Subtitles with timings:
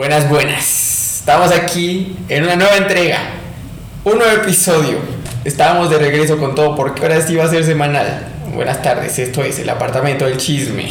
[0.00, 1.18] Buenas, buenas.
[1.18, 3.18] Estamos aquí en una nueva entrega,
[4.02, 4.96] un nuevo episodio.
[5.44, 8.26] Estábamos de regreso con todo porque ahora sí va a ser semanal.
[8.54, 10.90] Buenas tardes, esto es el apartamento del chisme.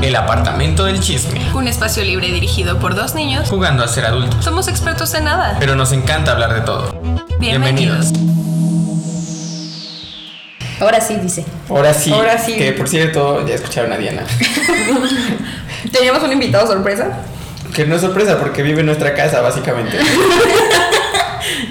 [0.00, 1.38] El apartamento del chisme.
[1.54, 3.50] Un espacio libre dirigido por dos niños.
[3.50, 4.42] Jugando a ser adultos.
[4.42, 5.58] Somos expertos en nada.
[5.60, 6.98] Pero nos encanta hablar de todo.
[7.38, 8.10] Bienvenidos.
[10.80, 11.44] Ahora sí, dice.
[11.68, 12.12] Ahora sí.
[12.12, 12.56] Ahora sí.
[12.56, 14.22] Que por cierto, ya escucharon a Diana.
[15.92, 17.18] Teníamos un invitado sorpresa.
[17.74, 19.96] Que no es sorpresa porque vive en nuestra casa, básicamente.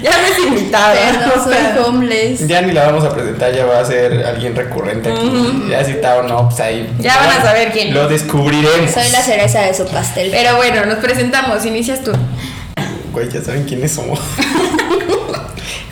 [0.02, 0.94] Ya no es invitada.
[0.94, 2.46] Pero no soy homeless.
[2.46, 5.66] Ya ni la vamos a presentar, ya va a ser alguien recurrente aquí.
[5.68, 6.92] Ya si está o no, pues ahí.
[6.98, 7.94] Ya van a saber quién.
[7.94, 8.90] Lo descubriremos.
[8.90, 10.30] Soy la cereza de su pastel.
[10.30, 11.64] Pero bueno, nos presentamos.
[11.64, 12.12] Inicias tú.
[13.12, 14.20] Güey, ya saben quiénes somos.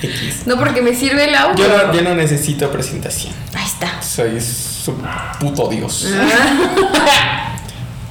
[0.03, 0.47] X.
[0.47, 1.67] No, porque me sirve el audio.
[1.67, 3.33] Yo no, yo no necesito presentación.
[3.55, 4.03] Ahí está.
[4.03, 4.95] Soy su
[5.41, 6.07] puto dios.
[6.15, 7.53] Ah.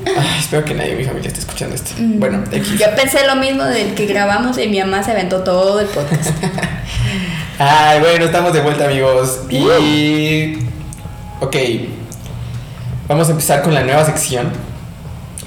[0.06, 1.92] Ay, espero que nadie de mi familia esté escuchando esto.
[1.98, 2.78] Bueno, X.
[2.78, 6.30] Yo pensé lo mismo del que grabamos y mi mamá se aventó todo el podcast.
[7.60, 9.42] Ay, bueno, estamos de vuelta, amigos.
[9.50, 10.58] Y.
[11.40, 11.56] Ok.
[13.08, 14.52] Vamos a empezar con la nueva sección.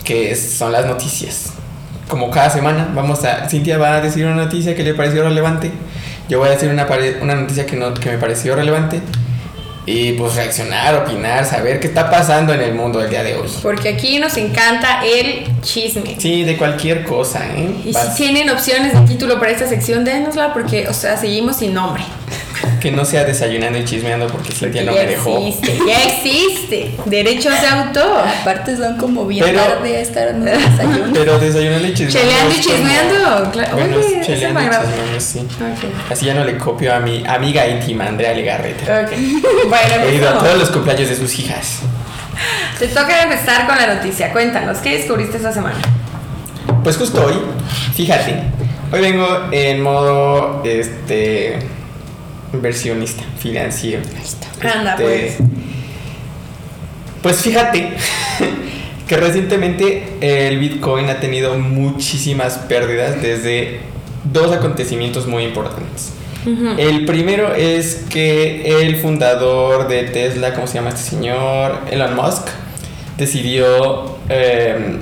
[0.03, 1.53] Que son las noticias.
[2.09, 3.49] Como cada semana, vamos a.
[3.49, 5.71] Cintia va a decir una noticia que le pareció relevante.
[6.29, 6.87] Yo voy a decir una,
[7.23, 9.01] una noticia que, no, que me pareció relevante.
[9.87, 13.49] Y pues reaccionar, opinar, saber qué está pasando en el mundo del día de hoy.
[13.63, 16.15] Porque aquí nos encanta el chisme.
[16.19, 17.71] Sí, de cualquier cosa, ¿eh?
[17.87, 21.57] Y Vas- si tienen opciones de título para esta sección, dénosla porque, o sea, seguimos
[21.57, 22.03] sin nombre.
[22.81, 25.39] Que no sea desayunando y chismeando porque Cintia no ya me dejó.
[25.39, 26.95] existe, ya existe.
[27.07, 28.25] Derechos de autor.
[28.41, 31.13] Aparte son como bien Pero- tarde a estar en el desayuno.
[31.13, 32.21] Pero desayunando y chismeando.
[32.31, 33.51] Cheleando y chismeando.
[33.53, 33.77] Claro.
[33.77, 35.47] Bueno, Oye, cheleando y chismeando, sí.
[36.11, 39.03] Así ya no le copio a mi amiga íntima, Andrea Legarreta.
[39.05, 39.13] Ok.
[39.69, 41.81] Bueno, He ido a todos los cumpleaños de sus hijas.
[42.79, 44.33] Te toca empezar con la noticia.
[44.33, 45.77] Cuéntanos, ¿qué descubriste esta semana?
[46.85, 47.35] Pues justo hoy,
[47.95, 48.35] fíjate,
[48.93, 51.59] hoy vengo en modo este
[52.53, 54.03] inversionista, financiero.
[54.63, 55.37] Anda, Este, pues.
[57.23, 57.91] Pues fíjate
[59.09, 63.81] que recientemente el Bitcoin ha tenido muchísimas pérdidas desde
[64.25, 66.13] dos acontecimientos muy importantes.
[66.79, 71.81] El primero es que el fundador de Tesla, ¿cómo se llama este señor?
[71.91, 72.47] Elon Musk,
[73.19, 74.99] decidió eh,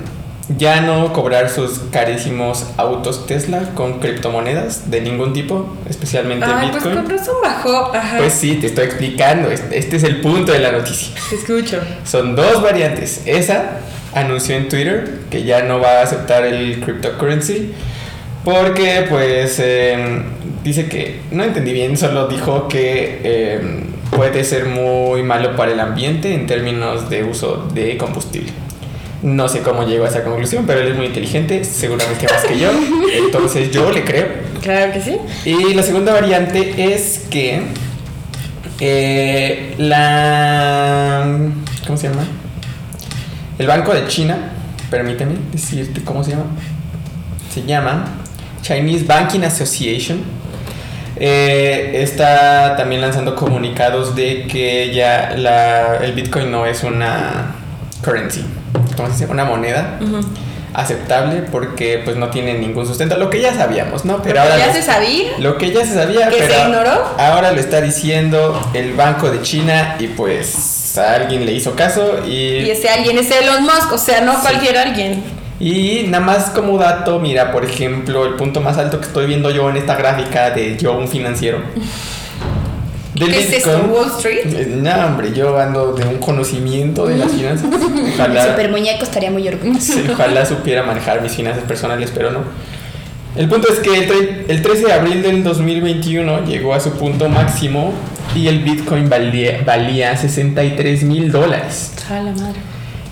[0.55, 6.83] ya no cobrar sus carísimos autos Tesla con criptomonedas de ningún tipo, especialmente Ay, pues
[6.83, 7.05] Bitcoin.
[7.05, 7.93] con razón bajó.
[7.93, 8.17] Ajá.
[8.17, 11.13] Pues sí, te estoy explicando, este este es el punto de la noticia.
[11.29, 11.81] Te escucho.
[12.05, 13.23] Son dos variantes.
[13.25, 13.79] Esa
[14.13, 17.73] anunció en Twitter que ya no va a aceptar el cryptocurrency
[18.43, 20.23] porque pues em,
[20.63, 25.79] dice que no entendí bien, solo dijo que em, puede ser muy malo para el
[25.81, 28.53] ambiente en términos de uso de combustible.
[29.23, 32.59] No sé cómo llegó a esa conclusión, pero él es muy inteligente, seguramente más que
[32.59, 32.69] yo,
[33.25, 34.27] entonces yo le creo.
[34.61, 35.17] Claro que sí.
[35.45, 37.63] Y la segunda variante es que
[38.79, 41.25] eh, la...
[41.85, 42.25] ¿Cómo se llama?
[43.57, 44.51] El Banco de China,
[44.91, 46.45] permíteme decirte cómo se llama.
[47.51, 48.05] Se llama
[48.61, 50.21] Chinese Banking Association.
[51.19, 57.55] Eh, está también lanzando comunicados de que ya la, el Bitcoin no es una
[58.03, 58.43] currency,
[58.95, 59.25] ¿cómo se dice?
[59.31, 59.99] Una moneda
[60.73, 64.21] aceptable porque pues no tiene ningún sustento, lo que ya sabíamos, ¿no?
[64.21, 65.31] Pero ahora ya lo- se sabía.
[65.39, 66.91] lo que ya se sabía, ¿Que se pero ignoró?
[67.17, 72.19] ahora lo está diciendo el Banco de China y pues a alguien le hizo caso
[72.27, 74.39] Y y, ese alguien es Elon Musk, o sea, no Sí.
[74.41, 75.23] cualquier alguien.
[75.59, 79.49] y nada más como dato, mira, por ejemplo, el punto más alto que estoy viendo
[79.49, 81.59] yo en esta gráfica de yo, un financiero.
[83.17, 83.71] Del ¿Qué es esto?
[83.71, 83.91] Bitcoin.
[83.91, 84.45] ¿Wall Street?
[84.45, 87.65] Eh, No, hombre, yo ando de un conocimiento de las finanzas.
[87.71, 89.93] El Ojalá, super muñeco estaría muy orgulloso.
[90.13, 92.39] Ojalá supiera manejar mis finanzas personales, pero no.
[93.35, 97.29] El punto es que el, el 13 de abril del 2021 llegó a su punto
[97.29, 97.93] máximo
[98.35, 101.93] y el Bitcoin valía, valía 63 mil dólares.
[102.09, 102.59] La madre.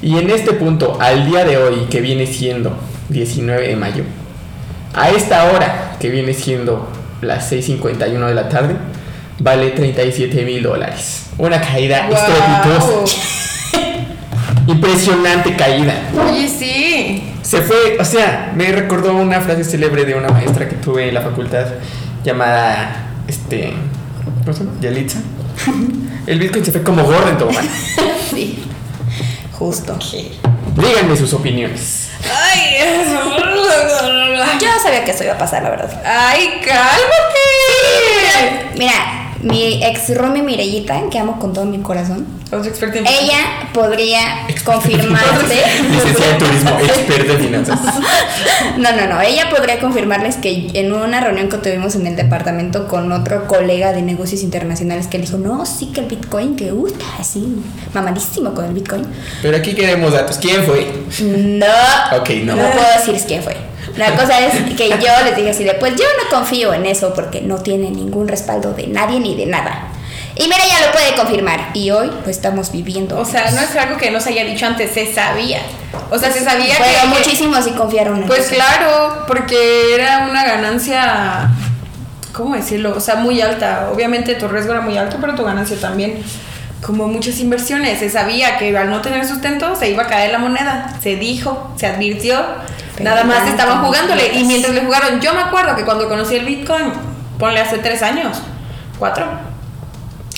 [0.01, 2.75] Y en este punto, al día de hoy, que viene siendo
[3.09, 4.03] 19 de mayo,
[4.93, 6.87] a esta hora, que viene siendo
[7.21, 8.75] las 6.51 de la tarde,
[9.39, 11.23] vale 37 mil dólares.
[11.37, 12.15] Una caída Wow.
[12.17, 13.17] estrepitosa.
[14.67, 15.93] Impresionante caída.
[16.29, 17.31] Oye, sí.
[17.43, 21.13] Se fue, o sea, me recordó una frase célebre de una maestra que tuve en
[21.13, 21.65] la facultad
[22.23, 23.73] llamada, este,
[24.43, 24.77] ¿cómo se llama?
[24.81, 25.19] Yalitza.
[26.27, 27.67] El Bitcoin se fue como gordo en tobogán.
[28.31, 28.63] Sí.
[29.53, 29.97] Justo.
[30.75, 32.09] Díganme sus opiniones.
[32.23, 32.75] Ay,
[34.59, 36.01] Yo no sabía que eso iba a pasar, la verdad.
[36.05, 37.45] ay, cálmate.
[38.77, 45.55] Mira, mi ex Romy Mirellita, que amo con todo mi corazón, ella podría confirmarte.
[45.91, 47.79] Licenciada en turismo, experta en finanzas.
[48.77, 49.21] No, no, no.
[49.21, 53.93] Ella podría confirmarles que en una reunión que tuvimos en el departamento con otro colega
[53.93, 57.55] de negocios internacionales que le dijo, no, sí que el Bitcoin, que gusta, así,
[57.93, 59.05] mamadísimo con el Bitcoin.
[59.41, 60.37] Pero aquí queremos datos.
[60.37, 60.91] ¿Quién fue?
[61.21, 61.65] No.
[62.17, 62.55] Ok, no.
[62.55, 63.55] No puedo decir quién fue.
[63.97, 67.13] La cosa es que yo les dije así de, pues yo no confío en eso
[67.13, 69.87] porque no tiene ningún respaldo de nadie ni de nada.
[70.37, 71.69] Y mira, ya lo puede confirmar.
[71.73, 73.17] Y hoy, pues estamos viviendo.
[73.17, 75.59] O sea, no es algo que no se haya dicho antes, se sabía.
[76.11, 77.07] O sea, se sabía Pero que.
[77.19, 78.55] muchísimos sí confiaron en Pues eso.
[78.55, 81.49] claro, porque era una ganancia.
[82.33, 82.93] ¿Cómo decirlo?
[82.97, 83.89] O sea, muy alta.
[83.93, 86.21] Obviamente tu riesgo era muy alto, pero tu ganancia también.
[86.85, 90.37] Como muchas inversiones, se sabía que al no tener sustento se iba a caer la
[90.39, 90.97] moneda.
[91.01, 92.43] Se dijo, se advirtió.
[92.99, 94.23] Nada más estaban jugándole.
[94.23, 94.47] Y completas.
[94.47, 96.93] mientras le jugaron, yo me acuerdo que cuando conocí el Bitcoin,
[97.39, 98.37] ponle hace tres años,
[98.99, 99.25] cuatro,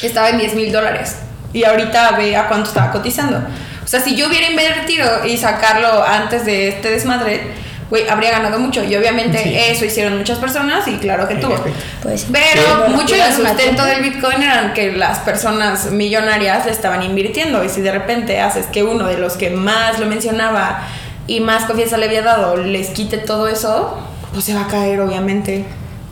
[0.01, 1.17] estaba en 10 mil dólares.
[1.53, 3.37] Y ahorita ve a cuánto estaba cotizando.
[3.83, 7.41] O sea, si yo hubiera invertido y sacarlo antes de este desmadre,
[7.89, 8.83] güey, habría ganado mucho.
[8.83, 9.55] Y obviamente Sí.
[9.57, 11.55] eso hicieron muchas personas y claro que tuvo.
[12.03, 12.91] Pues, Pero Sí.
[12.93, 17.63] mucho del sustento del Bitcoin eran que las personas millonarias le estaban invirtiendo.
[17.63, 20.81] Y si de repente haces que uno de los que más lo mencionaba
[21.27, 23.97] y más confianza le había dado les quite todo eso,
[24.33, 25.65] pues se va a caer, obviamente.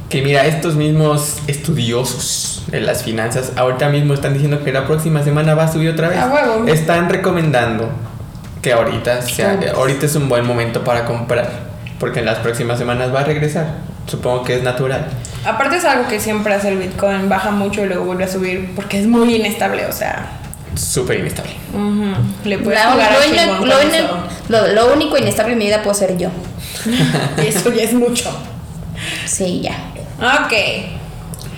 [0.09, 5.23] Que mira, estos mismos estudiosos de las finanzas ahorita mismo están diciendo que la próxima
[5.23, 6.19] semana va a subir otra vez.
[6.19, 6.67] A huevo.
[6.67, 7.89] Están recomendando
[8.61, 11.49] que ahorita sea, ahorita es un buen momento para comprar,
[11.99, 13.67] porque en las próximas semanas va a regresar.
[14.07, 15.07] Supongo que es natural.
[15.45, 18.73] Aparte es algo que siempre hace el Bitcoin, baja mucho y luego vuelve a subir
[18.75, 20.29] porque es muy inestable, o sea,
[20.75, 21.51] Súper inestable.
[22.43, 23.11] le puedes La- jugar
[24.49, 26.29] lo- lo único inestable en mi vida puedo ser yo.
[27.37, 28.29] Eso ya es mucho.
[29.25, 29.75] Sí, ya.
[30.19, 30.53] Ok.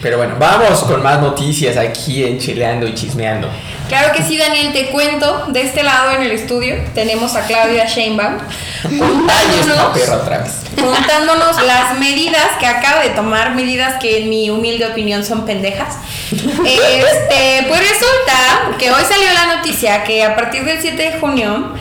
[0.02, 3.50] Pero bueno, vamos con más noticias aquí en Chileando y Chismeando.
[3.88, 5.46] Claro que sí, Daniel, te cuento.
[5.48, 8.38] De este lado en el estudio tenemos a Claudia Sheinbaum
[8.84, 10.52] contándonos, perra otra vez.
[10.76, 15.96] contándonos las medidas que acaba de tomar, medidas que en mi humilde opinión son pendejas.
[16.32, 21.74] Este, pues resulta que hoy salió la noticia que a partir del 7 de junio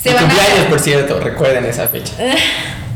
[0.00, 0.68] se van cumpleaños, a...
[0.68, 2.12] por cierto, recuerden esa fecha.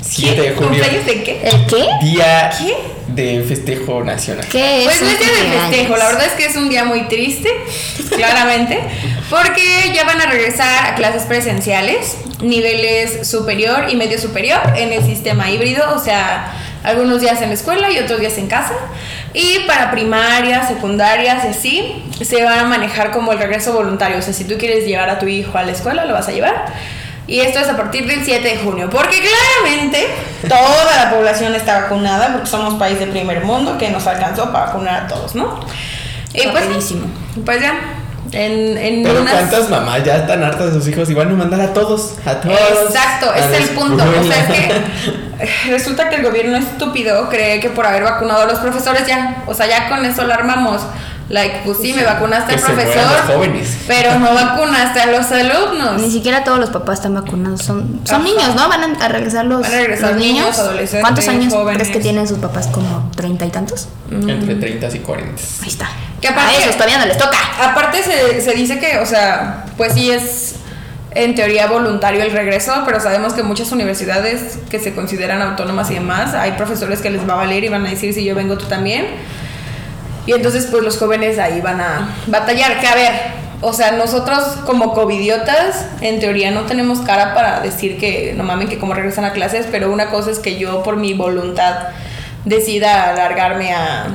[0.02, 0.68] 7 de junio.
[0.68, 1.40] ¿Cumpleaños de qué?
[1.42, 1.88] ¿El qué?
[2.02, 2.97] Día ¿Qué?
[3.08, 4.46] De festejo nacional.
[4.50, 4.84] ¿Qué es?
[4.84, 7.50] Pues no es día de festejo, la verdad es que es un día muy triste,
[8.14, 8.80] claramente,
[9.30, 15.04] porque ya van a regresar a clases presenciales, niveles superior y medio superior en el
[15.04, 16.52] sistema híbrido, o sea,
[16.84, 18.74] algunos días en la escuela y otros días en casa.
[19.34, 24.22] Y para primarias, secundarias y así, se van a manejar como el regreso voluntario, o
[24.22, 26.66] sea, si tú quieres llevar a tu hijo a la escuela, lo vas a llevar.
[27.28, 30.08] Y esto es a partir del 7 de junio, porque claramente
[30.48, 34.66] toda la población está vacunada, porque somos país de primer mundo que nos alcanzó para
[34.66, 35.60] vacunar a todos, ¿no?
[36.32, 36.64] Y pues,
[37.44, 37.74] pues ya,
[38.32, 39.34] en, en Pero unas...
[39.34, 42.34] cuántas mamás ya están hartas de sus hijos y van a mandar a todos, a
[42.34, 42.58] todos.
[42.86, 44.02] Exacto, a es el punto.
[44.02, 48.46] O sea, es que resulta que el gobierno estúpido cree que por haber vacunado a
[48.46, 50.82] los profesores ya, o sea, ya con eso la armamos.
[51.28, 53.76] Like, pues sí, me vacunaste al Que profesor, los jóvenes.
[53.86, 56.00] pero no vacunaste a los alumnos.
[56.00, 57.62] Ni siquiera todos los papás están vacunados.
[57.62, 58.24] Son, son Ajá.
[58.24, 58.66] niños, ¿no?
[58.68, 60.58] Van a, regresar los, Van a regresar los niños, niños.
[60.58, 61.82] adolescentes, ¿Cuántos años jóvenes.
[61.82, 62.68] crees que tienen sus papás?
[62.68, 63.88] ¿Como treinta y tantos?
[64.10, 65.42] Entre 30 y 40.
[65.62, 65.90] Ahí está.
[66.20, 67.36] Que aparte- a esos todavía no les toca.
[67.62, 70.54] Aparte se, se dice que, o sea, pues sí es
[71.10, 75.94] en teoría voluntario el regreso, pero sabemos que muchas universidades que se consideran autónomas y
[75.94, 78.56] demás, hay profesores que les va a valer y van a decir si yo vengo
[78.56, 79.06] tú también.
[80.26, 82.80] Y entonces pues los jóvenes ahí van a batallar.
[82.80, 83.12] Que a ver,
[83.60, 88.68] o sea, nosotros como covidiotas, en teoría no tenemos cara para decir que no mamen
[88.68, 91.88] que como regresan a clases, pero una cosa es que yo por mi voluntad
[92.44, 94.06] decida alargarme a,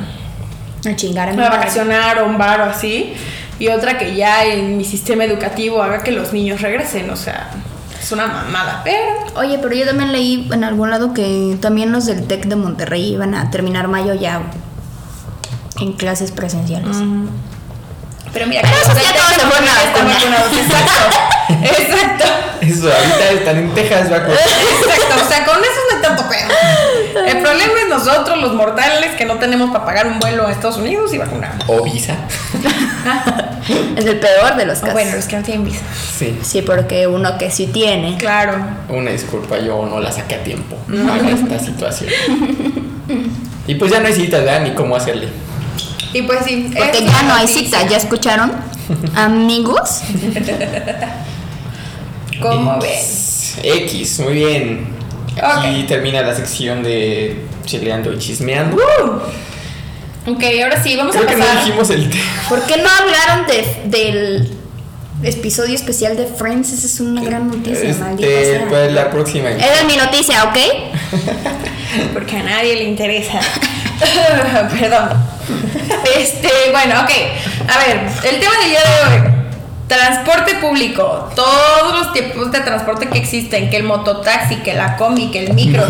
[0.85, 3.13] A chingar a vacacionar o un bar o así.
[3.59, 7.09] Y otra que ya en mi sistema educativo haga que los niños regresen.
[7.09, 7.49] O sea,
[8.01, 8.81] es una mamada.
[8.83, 12.55] Pero Oye, pero yo también leí en algún lado que también los del TEC de
[12.55, 14.41] Monterrey iban a terminar mayo ya
[15.79, 16.97] en clases presenciales.
[18.31, 20.53] Pero mira, que ya todos se fueron vacunados.
[20.53, 21.19] Exacto.
[21.61, 22.25] Exacto.
[22.61, 24.39] Eso, ahorita están en Texas vacunados.
[24.41, 25.15] Exacto.
[25.23, 27.25] O sea, con eso no hay tanto pedo.
[27.27, 30.77] El problema es nosotros, los mortales, que no tenemos para pagar un vuelo a Estados
[30.77, 31.53] Unidos y vacunar.
[31.67, 32.15] O visa.
[33.95, 34.93] Es el peor de los O casos.
[34.93, 35.79] bueno, los que no tienen visa.
[36.17, 36.37] Sí.
[36.43, 38.17] Sí, porque uno que sí tiene.
[38.17, 38.57] Claro.
[38.89, 42.09] Una disculpa, yo no la saqué a tiempo para esta situación.
[43.65, 44.61] Y pues ya no hay citas, ¿verdad?
[44.63, 45.29] Ni cómo hacerle.
[46.13, 46.71] Y pues sí.
[46.77, 47.63] Porque ya no hay noticia.
[47.79, 48.51] cita, ¿ya escucharon?
[49.15, 50.01] Amigos.
[52.41, 52.83] ¿Cómo X.
[52.83, 53.55] ves?
[53.63, 54.87] X, muy bien.
[55.41, 58.77] Aquí termina la sección de chileando y chismeando.
[60.25, 61.65] Ok, ahora sí, vamos Creo a que no pasar.
[61.65, 62.23] dijimos el tema.
[62.49, 64.57] ¿Por qué no hablaron de, del
[65.23, 66.71] episodio especial de Friends?
[66.73, 68.67] Esa es una gran noticia, maldita Este, sea.
[68.69, 69.49] pues la próxima.
[69.51, 70.57] Esa es mi noticia, ¿ok?
[72.13, 73.39] Porque a nadie le interesa.
[74.79, 75.09] Perdón.
[76.17, 77.11] Este, bueno, ok.
[77.69, 79.33] A ver, el tema del día de hoy.
[79.87, 81.29] Transporte público.
[81.35, 83.69] Todos los tipos de transporte que existen.
[83.69, 85.83] Que el mototaxi, que la combi, que el micro.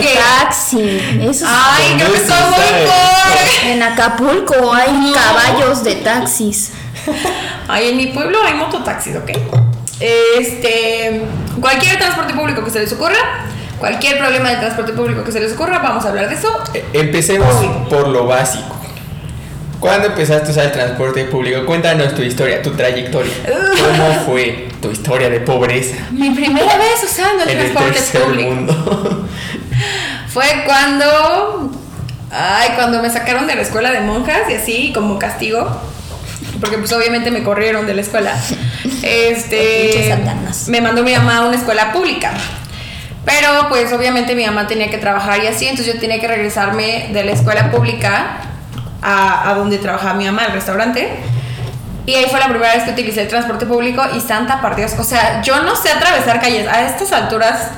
[0.00, 0.80] que- Taxi.
[1.20, 3.70] Eso es- Ay, creo que ¿Dónde son muy.
[3.70, 6.72] En Acapulco hay caballos de taxis.
[7.68, 9.30] Ay, en mi pueblo hay mototaxis, ¿ok?
[10.00, 11.22] Este,
[11.60, 13.46] cualquier transporte público que se les ocurra,
[13.78, 16.48] cualquier problema de transporte público que se les ocurra, vamos a hablar de eso.
[16.74, 17.54] Eh, Empecemos
[17.88, 18.74] por lo básico.
[19.84, 21.66] ¿Cuándo empezaste a usar el transporte público?
[21.66, 23.34] Cuéntanos tu historia, tu trayectoria.
[23.46, 28.22] ¿Cómo fue tu historia de pobreza Mi primera vez usando el en el transporte tercer
[28.22, 29.28] público mundo?
[30.28, 31.70] fue cuando,
[32.30, 35.68] ay, cuando me sacaron de la escuela de monjas y así como castigo,
[36.60, 38.34] porque pues obviamente me corrieron de la escuela.
[39.02, 40.16] Este,
[40.68, 42.32] me mandó mi mamá a una escuela pública.
[43.24, 47.08] Pero pues obviamente mi mamá tenía que trabajar y así, entonces yo tenía que regresarme
[47.12, 48.38] de la escuela pública
[49.00, 51.08] a, a donde trabajaba mi mamá, al restaurante.
[52.06, 54.92] Y ahí fue la primera vez que utilicé el transporte público y santa par Dios.
[54.98, 57.70] O sea, yo no sé atravesar calles a estas alturas,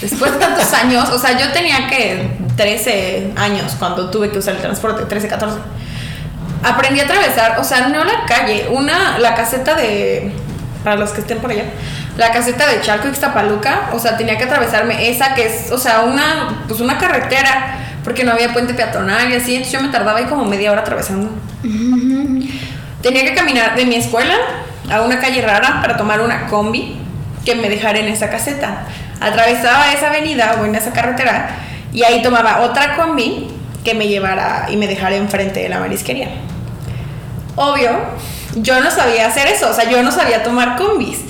[0.00, 1.08] después de tantos años.
[1.10, 5.58] O sea, yo tenía que 13 años cuando tuve que usar el transporte, 13, 14.
[6.62, 10.30] Aprendí a atravesar, o sea, no la calle, una, la caseta de,
[10.84, 11.64] para los que estén por allá,
[12.20, 15.78] la caseta de Chalco y Ixtapaluca, o sea, tenía que atravesarme esa que es, o
[15.78, 19.88] sea, una, pues una carretera, porque no había puente peatonal y así, entonces yo me
[19.88, 21.30] tardaba ahí como media hora atravesando.
[23.00, 24.34] Tenía que caminar de mi escuela
[24.92, 26.98] a una calle rara para tomar una combi
[27.46, 28.82] que me dejara en esa caseta.
[29.18, 31.56] Atravesaba esa avenida o en esa carretera
[31.90, 33.48] y ahí tomaba otra combi
[33.82, 36.28] que me llevara y me dejara enfrente de la marisquería.
[37.56, 37.92] Obvio,
[38.56, 41.20] yo no sabía hacer eso, o sea, yo no sabía tomar combis.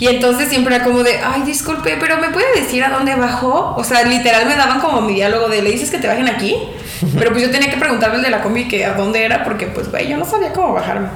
[0.00, 3.74] Y entonces siempre era como de, ay, disculpe, pero ¿me puede decir a dónde bajó?
[3.76, 6.56] O sea, literal me daban como mi diálogo de, ¿le dices que te bajen aquí?
[7.18, 9.66] Pero pues yo tenía que preguntarle al de la combi que a dónde era, porque
[9.66, 11.08] pues, güey, yo no sabía cómo bajarme.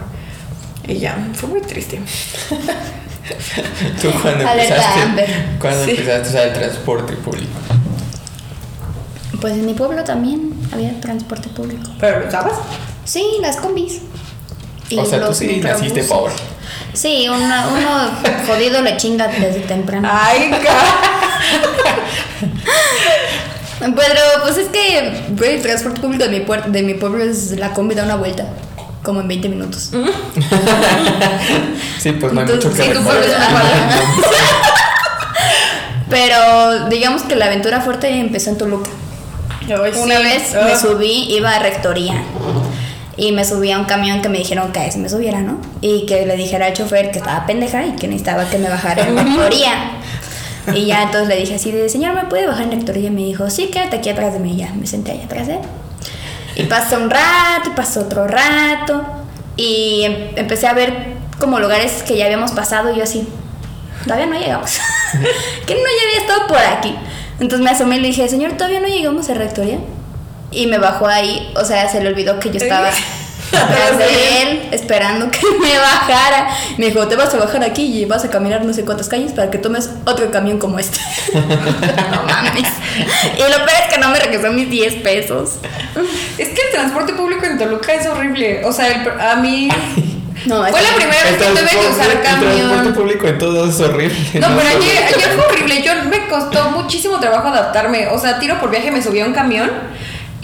[0.86, 1.98] Y ya, fue muy triste.
[4.02, 5.46] ¿Tú cuándo Alerta empezaste, Amber.
[5.58, 5.90] ¿cuándo Sí.
[5.92, 7.52] empezaste a usar el transporte público?
[9.40, 11.90] Pues en mi pueblo también había transporte público.
[12.00, 12.54] ¿Pero lo usabas?
[13.04, 14.00] Sí, las combis.
[14.88, 16.32] Y o sea, tú los sí naciste pobre.
[16.92, 18.10] Sí, una- uno
[18.46, 20.08] jodido le chinga desde temprano.
[20.10, 20.50] Ay,
[23.80, 27.52] Pero pues es que, güey, el transporte público de mi, puer- de mi pueblo es
[27.52, 28.46] la combi da una vuelta.
[29.02, 29.90] Como en 20 minutos.
[31.98, 33.98] Sí, pues no hay Entonces, mucho que sí, tu pueblo es una cuadra.
[36.10, 38.90] Pero digamos que la aventura fuerte empezó en Toluca.
[39.62, 40.22] Ay, Una sí.
[40.22, 40.64] vez Ah.
[40.66, 42.22] me subí, iba a rectoría.
[43.16, 45.58] Y me subí a un camión que me dijeron que a ese me subiera, ¿no?
[45.80, 49.06] Y que le dijera al chofer que estaba pendeja y que necesitaba que me bajara
[49.06, 49.92] en rectoría.
[50.74, 53.08] Y ya entonces le dije así de, señor, ¿me puede bajar en rectoría?
[53.08, 54.54] Y me dijo, sí, quédate aquí atrás de mí.
[54.54, 55.60] Y ya me senté allá atrás de él.
[56.56, 59.04] Y pasó un rato, y pasó otro rato.
[59.56, 63.26] Y em- empecé a ver como lugares que ya habíamos pasado y yo así,
[64.04, 64.78] todavía no llegamos.
[65.66, 66.94] que no ya había estado por aquí.
[67.40, 69.78] Entonces me asomé y le dije, señor, todavía no llegamos a rectoría.
[70.54, 72.88] Y me bajó ahí, o sea, se le olvidó que yo estaba
[73.52, 76.48] atrás de él, esperando que me bajara.
[76.78, 79.32] Me dijo, te vas a bajar aquí y vas a caminar no sé cuántas calles
[79.32, 80.98] para que tomes otro camión como este.
[81.34, 82.68] no mames.
[83.36, 85.58] Y lo peor es que no me regresó mis 10 pesos.
[86.38, 88.64] Es que el transporte público en Toluca es horrible.
[88.64, 89.68] O sea, el- a mí.
[90.46, 92.92] No, Fue la primera vez que tuve que usar El transporte camión.
[92.94, 94.14] público en todos es horrible.
[94.40, 95.82] No, pero solo- ayer, ayer fue horrible.
[95.82, 98.08] Yo me costó muchísimo trabajo adaptarme.
[98.08, 99.70] O sea, tiro por viaje me subía a un camión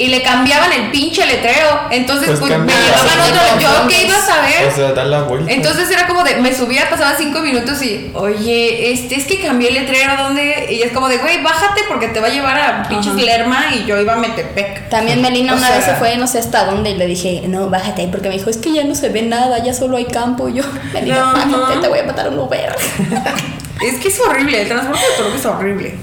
[0.01, 1.83] y le cambiaban el pinche letrero.
[1.91, 3.61] Entonces, Pues pues, me llevaban otro.
[3.61, 4.67] Yo qué iba a saber.
[4.67, 5.53] O sea, da la vuelta.
[5.53, 9.69] Entonces era como de, me subía, pasaban cinco minutos y, oye, este es que cambié
[9.69, 10.69] el letrero, ¿dónde?
[10.71, 13.21] Y es como de, güey, bájate porque te va a llevar a pinches Ajá.
[13.23, 14.89] Lerma y yo iba a Metepec.
[14.89, 17.43] También Melina O una sea- vez se fue no sé hasta dónde y le dije,
[17.47, 19.97] no, bájate ahí porque me dijo, es que ya no se ve nada, ya solo
[19.99, 20.49] hay campo.
[20.49, 20.63] Y yo,
[20.95, 21.81] Melina, No, bájate, no.
[21.83, 22.75] te voy a matar un Uber.
[23.83, 25.95] Es que es horrible, el transporte de es horrible.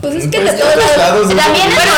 [0.00, 1.30] Pues es que Pues de todos lados.
[1.30, 1.92] es También en Pero,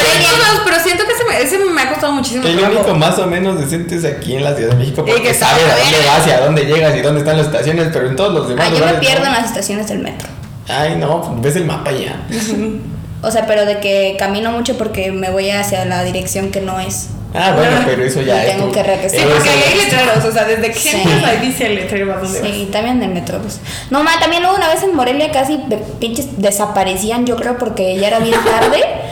[0.65, 2.81] pero siento que ese me, ese me ha costado muchísimo El trabajo.
[2.81, 5.65] único más o menos decente es aquí en la Ciudad de México porque que sabes
[5.65, 8.33] a dónde vas y a dónde llegas y dónde están las estaciones, pero en todos
[8.35, 9.27] los demás Ah, yo me pierdo no.
[9.27, 10.29] en las estaciones del metro.
[10.69, 12.21] Ay, no, ves el mapa ya.
[13.27, 16.79] O sea, pero de que camino mucho porque me voy hacia la dirección que no
[16.79, 17.09] es.
[17.33, 18.55] Ah, bueno, pero eso ya es.
[18.55, 19.19] tengo que regresar.
[19.19, 20.91] Sí, porque ahí hay letreros, o sea, desde que Sí.
[20.95, 23.61] entras ahí dice el letrero a dónde Sí, también el metrobús.
[23.89, 27.97] No, ma, también hubo una vez en Morelia casi de- pinches desaparecían, yo creo, porque
[27.99, 28.85] ya era bien tarde.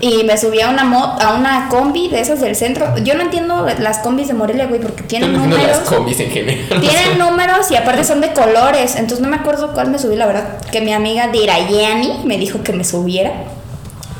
[0.00, 2.98] Y me subí a una mo- a una combi de esas del centro.
[3.02, 5.66] Yo no entiendo las combis de Morelia, güey, porque tienen no números.
[5.66, 6.66] las combis en general.
[6.80, 8.96] Tienen números y aparte son de colores.
[8.96, 10.58] Entonces no me acuerdo cuál me subí, la verdad.
[10.70, 13.32] Que mi amiga Dirayani me dijo que me subiera.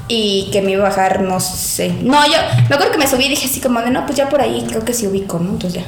[0.08, 1.92] Y que me iba a bajar, no sé.
[2.00, 4.28] No, yo me acuerdo que me subí y dije así como de no, pues ya
[4.28, 5.50] por ahí creo que sí ubico, ¿no?
[5.50, 5.86] Entonces ya.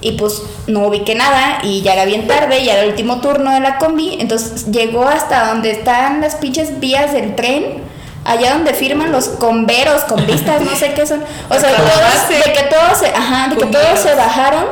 [0.00, 3.50] Y pues no ubiqué nada y ya era bien tarde, ya era el último turno
[3.52, 4.16] de la combi.
[4.20, 7.88] Entonces llegó hasta donde están las pinches vías del tren.
[8.28, 11.22] Allá donde firman los converos, convistas, no sé qué son.
[11.48, 14.66] O sea, todos, de que todos se, ajá, de que todos se bajaron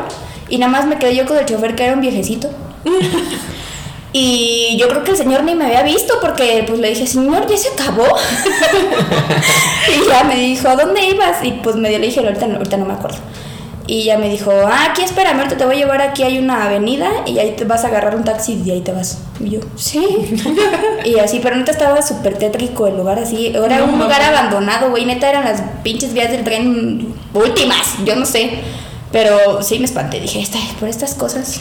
[0.48, 2.50] y nada más me quedé yo con el chofer que era un viejecito.
[4.18, 7.46] Y yo creo que el señor ni me había visto porque pues le dije, señor,
[7.46, 8.06] ya se acabó.
[9.94, 11.44] y ya me dijo, ¿a dónde ibas?
[11.44, 13.18] Y pues me dio, le dije, ahorita no, ahorita no me acuerdo.
[13.88, 16.64] Y ya me dijo, ah, aquí espérame, ahorita te voy a llevar aquí, hay una
[16.64, 19.18] avenida y ahí te vas a agarrar un taxi y ahí te vas.
[19.38, 20.04] Y yo, sí.
[21.04, 23.48] y así, pero neta estaba súper tétrico el lugar así.
[23.54, 25.04] Era No, un lugar abandonado, güey.
[25.04, 28.58] Neta eran las pinches vías del tren últimas, yo no sé.
[29.12, 31.60] Pero sí me espanté, dije, "Esta- por estas cosas,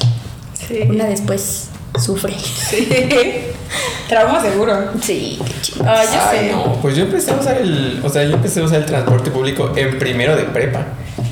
[0.67, 0.79] Sí.
[0.89, 1.69] una después
[2.03, 2.33] sufre.
[2.39, 2.87] Sí.
[4.09, 4.91] Trauma seguro.
[5.01, 5.85] Sí, qué chido.
[5.87, 6.51] Ah, ya Ay, sé.
[6.51, 9.31] no, pues yo empecé a usar el, o sea, yo empecé a usar el transporte
[9.31, 10.85] público en primero de prepa.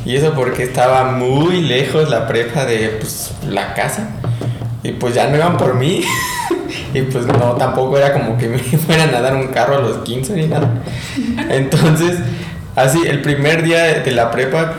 [0.05, 4.09] Y eso porque estaba muy lejos la prepa de pues, la casa.
[4.83, 6.03] Y pues ya no iban por mí.
[6.93, 9.97] y pues no, tampoco era como que me fueran a dar un carro a los
[9.99, 10.69] 15 ni nada.
[11.49, 12.17] Entonces,
[12.75, 14.73] así, el primer día de la prepa,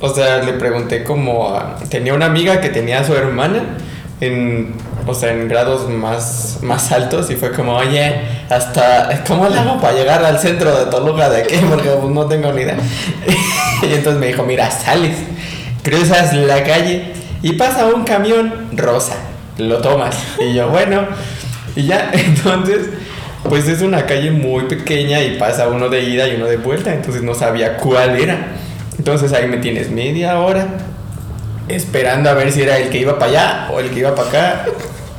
[0.00, 1.58] o sea, le pregunté como
[1.90, 3.62] tenía una amiga que tenía a su hermana
[4.20, 4.72] en,
[5.06, 9.80] o sea, en grados más, más altos y fue como, oye, hasta, ¿cómo le hago
[9.80, 11.54] para llegar al centro de Toluca de aquí?
[11.68, 12.76] Porque pues, no tengo ni idea.
[13.82, 15.16] y entonces me dijo, mira, sales,
[15.84, 19.14] cruzas la calle y pasa un camión rosa,
[19.56, 20.16] lo tomas.
[20.40, 21.06] Y yo, bueno,
[21.76, 22.88] y ya, entonces,
[23.48, 26.92] pues es una calle muy pequeña y pasa uno de ida y uno de vuelta,
[26.92, 28.36] entonces no sabía cuál era.
[28.98, 30.66] Entonces ahí me tienes media hora
[31.68, 34.28] esperando a ver si era el que iba para allá o el que iba para
[34.28, 34.64] acá.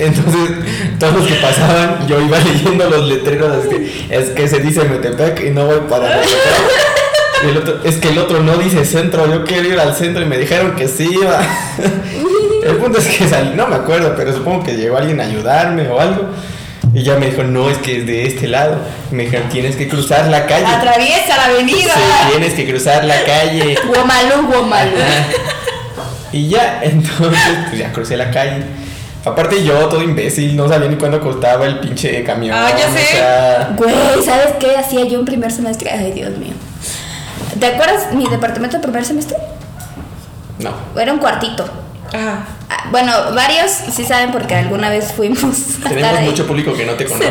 [0.04, 0.50] Entonces,
[0.98, 4.84] todos los que pasaban, yo iba leyendo los letreros, es que, es que se dice
[4.84, 6.92] Metepec y no voy para Metepec.
[7.44, 10.22] Y el otro, es que el otro no dice centro, yo quiero ir al centro
[10.22, 11.40] y me dijeron que sí iba.
[12.64, 15.88] El punto es que salí, no me acuerdo, pero supongo que llegó alguien a ayudarme
[15.88, 16.28] o algo.
[16.94, 18.76] Y ya me dijo, no, es que es de este lado.
[19.10, 20.66] Me dijeron, tienes que cruzar la calle.
[20.66, 21.92] Atraviesa la avenida.
[21.92, 23.76] Sí, tienes que cruzar la calle.
[23.88, 24.92] Guamalú, guamalú.
[26.32, 28.62] Y ya, entonces, pues ya crucé la calle.
[29.24, 32.56] Aparte yo, todo imbécil, no sabía ni cuándo costaba el pinche camión.
[32.58, 33.04] Ah, ya sé.
[33.04, 35.90] O sea, Güey, ¿sabes qué hacía yo en primer semestre?
[35.90, 36.52] Ay, Dios mío.
[37.60, 39.36] ¿Te acuerdas mi departamento de primer semestre?
[40.58, 40.70] no.
[41.00, 41.64] Era un cuartito.
[42.12, 42.46] Ajá.
[42.68, 45.40] Ah, Bueno, varios sí saben porque alguna vez fuimos
[45.88, 47.30] Tenemos ahí mucho público que no te conoce.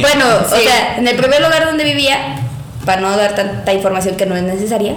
[0.00, 2.36] Bueno, o sea, en el primer lugar donde vivía,
[2.84, 4.94] para no dar tanta información que no es necesaria,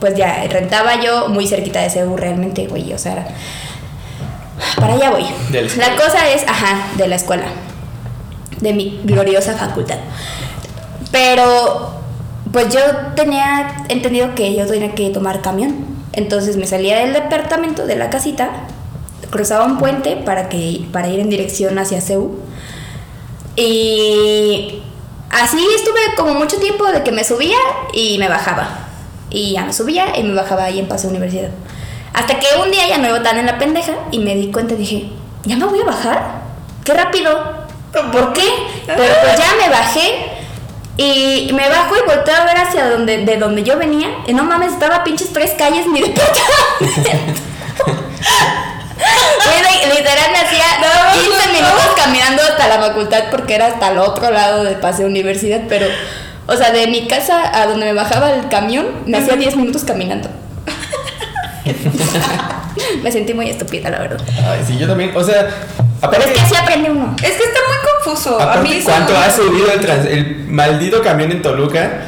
[0.00, 3.28] pues ya rentaba yo muy cerquita de CEU realmente, güey, o sea, era-
[4.76, 5.24] para allá voy.
[5.50, 7.44] De la cosa es, ajá, de la escuela,
[8.60, 9.98] de mi gloriosa facultad.
[11.10, 11.94] Pero,
[12.52, 12.80] pues yo
[13.16, 15.86] tenía entendido que yo tenía que tomar camión.
[16.12, 18.50] Entonces me salía del departamento, de la casita,
[19.30, 22.38] cruzaba un puente para, que, para ir en dirección hacia CEU.
[23.56, 24.82] Y
[25.30, 27.58] así estuve como mucho tiempo de que me subía
[27.92, 28.88] y me bajaba.
[29.30, 31.50] Y ya me subía y me bajaba ahí en Paseo Universidad.
[32.12, 34.74] Hasta que un día ya no iba tan en la pendeja y me di cuenta
[34.74, 35.10] y dije,
[35.44, 36.42] ¿ya me voy a bajar?
[36.84, 37.60] ¡Qué rápido!
[37.92, 38.44] ¿Por qué?
[38.86, 40.40] Pero pues ya me bajé
[40.96, 44.08] y me bajo y volteo a ver hacia donde, de donde yo venía.
[44.26, 47.40] Y no mames, estaba pinches tres calles mi departamento.
[50.00, 50.64] Literal me hacía
[51.12, 55.62] 15 minutos caminando hasta la facultad porque era hasta el otro lado de Paseo Universidad,
[55.68, 55.86] pero,
[56.46, 59.84] o sea, de mi casa a donde me bajaba el camión, me hacía 10 minutos
[59.84, 60.28] caminando.
[63.02, 64.18] me sentí muy estúpida, la verdad.
[64.48, 65.12] Ay, sí, yo también.
[65.14, 65.48] O sea,
[66.10, 67.14] Pero es que así aprende uno.
[67.22, 68.40] Es que está muy confuso.
[68.40, 72.06] a aparte mí eso ¿cuánto ha subido el, trans- el maldito camión en Toluca?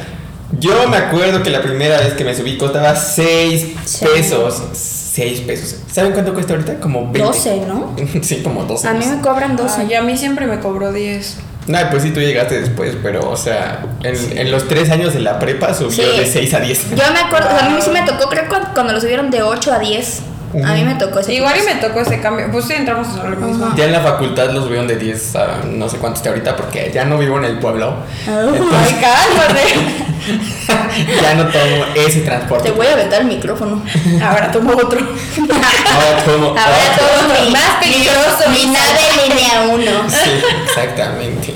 [0.59, 4.05] Yo me acuerdo que la primera vez que me subí costaba 6 Sí.
[4.05, 4.61] pesos.
[4.73, 5.77] 6 pesos.
[5.91, 6.79] ¿Saben cuánto cuesta ahorita?
[6.79, 7.19] Como 20.
[7.19, 7.95] 12, ¿no?
[8.21, 8.87] sí, como 12.
[8.87, 9.81] A mí me cobran 12.
[9.81, 11.37] Ay, a mí siempre me cobró 10.
[11.67, 15.21] No, pues sí, tú llegaste después, pero, o sea, en, en los tres años de
[15.21, 16.01] la prepa subió Sí.
[16.19, 16.89] de 6 a 10.
[16.91, 19.31] Yo me acuerdo, o sea, a mí sí me tocó, creo que cuando lo subieron
[19.31, 20.21] de 8 a 10.
[20.63, 21.33] A mí me tocó ese.
[21.33, 22.49] Igual y me tocó ese cambio.
[22.51, 23.73] Pues sí, entramos a lo mismo.
[23.75, 26.91] Ya en la facultad los subieron de 10 a no sé cuánto está ahorita, porque
[26.93, 27.97] ya no vivo en el pueblo.
[28.27, 30.13] Ay, cálmate.
[31.21, 32.69] ya no tomo ese transporte.
[32.69, 33.83] Te voy a aventar el micrófono.
[34.21, 34.99] Ahora tomo otro.
[34.99, 36.47] Ahora tomo.
[36.49, 40.09] Ahora todo mi, Más peligroso, mi mi nave línea 1.
[40.09, 40.31] Sí,
[40.65, 41.53] exactamente.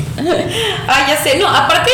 [0.87, 1.37] Ah, ya sé.
[1.37, 1.91] No, aparte,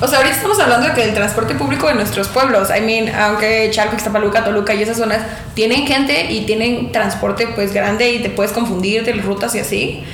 [0.00, 3.12] O sea, ahorita estamos hablando de que el transporte público de nuestros pueblos, I mean,
[3.14, 5.22] aunque Chalco, Ixtapaluca, Toluca y esas zonas
[5.54, 10.04] tienen gente y tienen transporte pues grande y te puedes confundir de rutas y así.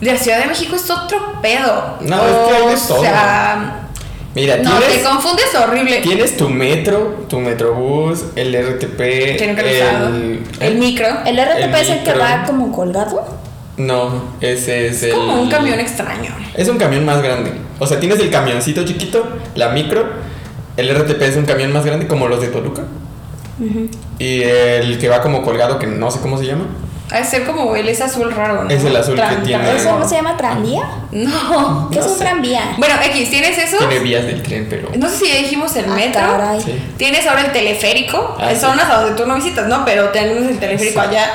[0.00, 1.98] La Ciudad de México es otro pedo.
[2.00, 3.00] No, es que hay de o todo.
[3.00, 3.86] sea,
[4.34, 6.00] Mira, no, te confundes horrible.
[6.02, 9.00] tienes tu metro, tu metrobús, el RTP,
[9.40, 10.08] usado.
[10.08, 11.06] el, El micro.
[11.24, 13.35] ¿El RTP El es el que va como colgado?
[13.76, 15.12] No, ese es, Es el.
[15.12, 16.30] como un camión extraño.
[16.54, 17.52] Es un camión más grande.
[17.78, 20.04] O sea, tienes el camioncito chiquito, la micro.
[20.78, 22.82] El RTP es un camión más grande, como los de Toluca.
[24.18, 26.64] Y el que va como colgado, que no sé cómo se llama.
[27.10, 28.70] Ha de ser como el es azul raro, ¿no?
[28.70, 30.82] Es el azul que tiene- ¿Eso no se llama tranvía?
[31.12, 31.88] No.
[31.92, 32.24] ¿Qué No es un sé.
[32.24, 32.74] tranvía?
[32.78, 33.76] Bueno, X, tienes eso.
[33.78, 34.90] Tiene vías del tren, pero.
[34.98, 36.20] No sé si ya dijimos el Ah, metro.
[36.20, 36.60] caray.
[36.60, 36.74] Sí.
[36.96, 38.36] Tienes ahora el teleférico.
[38.40, 38.62] Ah, en sí.
[38.62, 39.84] zonas a donde tú no visitas, ¿no?
[39.84, 41.06] Pero tenemos el teleférico Sí.
[41.08, 41.26] allá.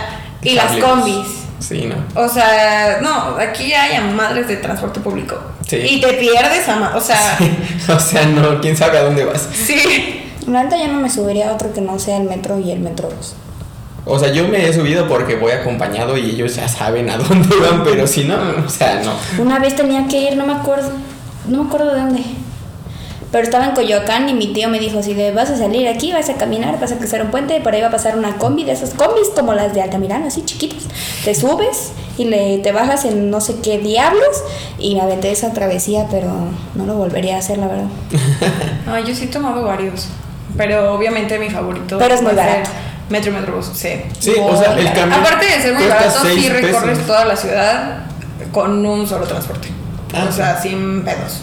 [0.44, 1.28] Y las combis.
[1.62, 1.96] Sí, no.
[2.22, 5.38] O sea, no, aquí hay a madres de transporte público.
[5.68, 5.78] Sí.
[5.78, 7.38] Y te pierdes a ma- O sea,
[7.96, 9.48] o sea, no, quién sabe a dónde vas.
[9.54, 10.18] sí.
[10.48, 13.36] La ya no me subiría a otro que no sea el metro y el metrobús.
[14.06, 17.56] O sea, yo me he subido porque voy acompañado y ellos ya saben a dónde
[17.58, 19.14] van, pero si no, o sea, no.
[19.42, 20.92] Una vez tenía que ir, no me acuerdo,
[21.48, 22.24] no me acuerdo de dónde.
[23.32, 26.12] Pero estaba en Coyoacán y mi tío me dijo, si de, vas a salir aquí,
[26.12, 28.66] vas a caminar, vas a cruzar un puente, por ahí va a pasar una combi
[28.66, 30.84] de esas combis como las de Altamirano, así chiquitas.
[31.24, 34.44] Te subes y le, te bajas en no sé qué diablos
[34.78, 36.30] y me aventé esa travesía, pero
[36.76, 37.88] no lo volvería a hacer, la verdad.
[38.88, 40.08] Ay, yo sí he tomado varios.
[40.58, 41.98] Pero obviamente mi favorito.
[41.98, 42.70] Pero es muy barato.
[43.10, 43.90] Metro y Metrobús, sí.
[44.20, 45.20] Sí, o sea, el camión.
[45.20, 47.08] Aparte de ser muy barato, sí recorres pesos.
[47.08, 48.00] toda la ciudad
[48.52, 49.70] con un solo transporte.
[50.14, 51.42] Ah, o sea, sin pedos.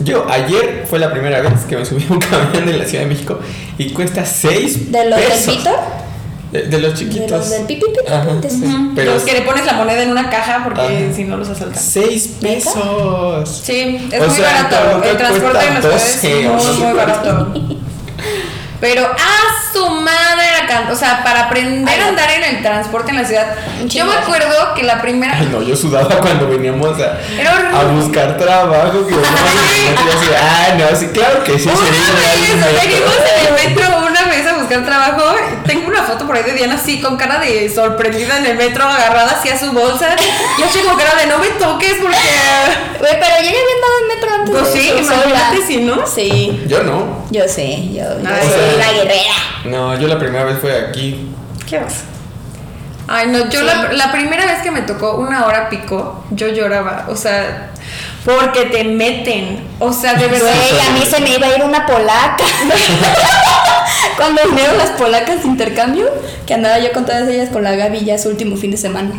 [0.00, 3.04] Yo ayer fue la primera vez que me subí a un camión de la Ciudad
[3.04, 3.38] de México
[3.78, 5.56] y cuesta 6 ¿De los del.
[5.56, 5.70] Pito?
[6.52, 7.30] De, de los De chiquitos.
[7.30, 8.12] los del pipi pipi.
[8.12, 8.64] Ajá, de- sí.
[8.64, 8.92] Ujú.
[8.96, 11.80] Pero Los que le pones la moneda en una caja porque si no los asaltan.
[11.80, 12.54] 6 ¿Neta?
[12.72, 13.60] pesos.
[13.64, 15.02] Sí, es O muy sea, barato.
[15.04, 17.52] El transporte en 12 es muy, muy barato.
[18.80, 22.62] Pero a su madre la can- O sea, para aprender Ay, a andar en el
[22.62, 23.46] transporte en la ciudad.
[23.86, 25.36] Yo me acuerdo que la primera.
[25.38, 27.18] Ay, no, yo sudaba cuando veníamos a,
[27.92, 29.06] buscar trabajo.
[29.06, 29.14] Que
[30.40, 32.80] ah, no, sí, claro que sí, Una vez ideal un metro".
[32.82, 35.34] venimos en el metro una vez a buscar trabajo.
[35.66, 38.84] Tengo una foto por ahí de Diana así con cara de sorprendida en el metro,
[38.84, 40.14] agarrada hacia su bolsa.
[40.58, 42.16] Y yo con cara de no me toques porque.
[42.98, 44.54] Güey, pero ya había andado en metro antes.
[44.56, 46.06] Pues sí, imagínate si no.
[46.06, 47.26] Sí, Yo no.
[47.30, 49.34] yo sé, yo, yo soy la guerrera.
[49.64, 51.26] No, yo la primera vez fue aquí.
[51.68, 52.02] ¿Qué vas?
[53.12, 53.66] Ay, no, yo Sí.
[53.66, 57.06] la, la primera vez que me tocó una hora pico, yo lloraba.
[57.08, 57.70] O sea,
[58.24, 59.64] porque te meten.
[59.80, 60.52] O sea, de verdad.
[60.54, 62.36] Güey, a mí se me iba a ir una polaca.
[64.16, 66.08] Cuando vinieron las polacas de intercambio,
[66.46, 69.10] que andaba yo con todas ellas con la Gaby ya su último fin de semana.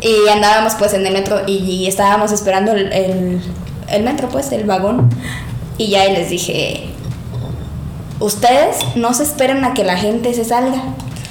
[0.00, 3.40] Y andábamos pues en el metro y, y estábamos esperando el, el,
[3.88, 5.10] el metro, pues, el vagón.
[5.78, 6.88] Y ya les dije,
[8.18, 10.82] ustedes no se esperen a que la gente se salga.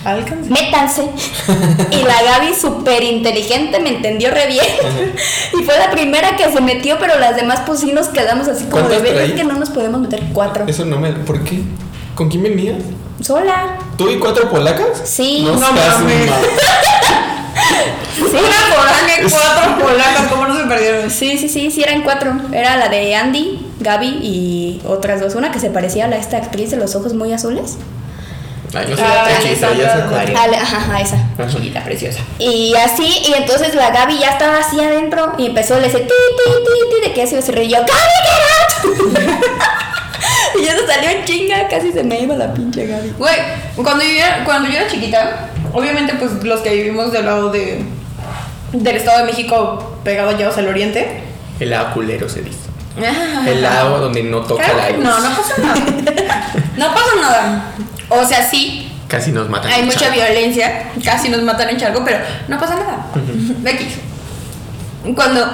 [0.03, 0.49] Alcanza.
[0.49, 1.03] métanse.
[1.91, 4.65] Y la Gaby, súper inteligente, me entendió re bien.
[5.59, 8.65] Y fue la primera que se metió, pero las demás, pues sí nos quedamos así
[8.65, 10.65] como de ¿Cuántas ver, que no nos podemos meter cuatro.
[10.67, 11.11] Eso no me.
[11.11, 11.61] ¿Por qué?
[12.15, 12.77] ¿Con quién venías?
[13.21, 13.77] Sola.
[13.97, 15.01] ¿Tú y cuatro polacas?
[15.03, 15.43] Sí.
[15.45, 16.31] No, No mames.
[18.19, 21.09] Una foránea cuatro polacas, ¿cómo no se perdieron?
[21.09, 22.33] Sí, sí, sí, sí, eran cuatro.
[22.51, 25.35] Era la de Andy, Gaby y otras dos.
[25.35, 27.77] Una que se parecía a la, esta actriz de los ojos muy azules.
[28.73, 30.41] Ay, no sé, Ah, la chiquita, ya.
[30.43, 31.15] Ale- ajá, esa.
[31.37, 31.47] Ajá.
[31.49, 32.19] Chiquita, preciosa.
[32.39, 36.07] Y así, y entonces la Gaby ya estaba así adentro y empezó a decir ti,
[36.07, 37.89] ti, ti, ti, de que se yo, ¡Gaby,
[38.25, 40.61] get out!
[40.61, 43.13] y ya se salió en chinga, casi se me iba la pinche Gaby.
[43.17, 43.35] Güey,
[43.75, 47.83] cuando yo, era, cuando yo era chiquita, obviamente, pues los que vivimos del lado de,
[48.71, 51.23] del Estado de México, pegado ya al oriente.
[51.59, 52.59] El lado culero se dice.
[53.47, 55.03] El lado donde no toca Claro la luz.
[55.03, 55.81] no, no pasa nada.
[56.77, 57.63] No pasa nada.
[58.13, 59.71] O sea, sí, Casi nos matan.
[59.71, 63.05] hay en mucha violencia, casi nos matan en Charco, pero no pasa nada.
[63.65, 63.87] X.
[65.15, 65.45] Cuando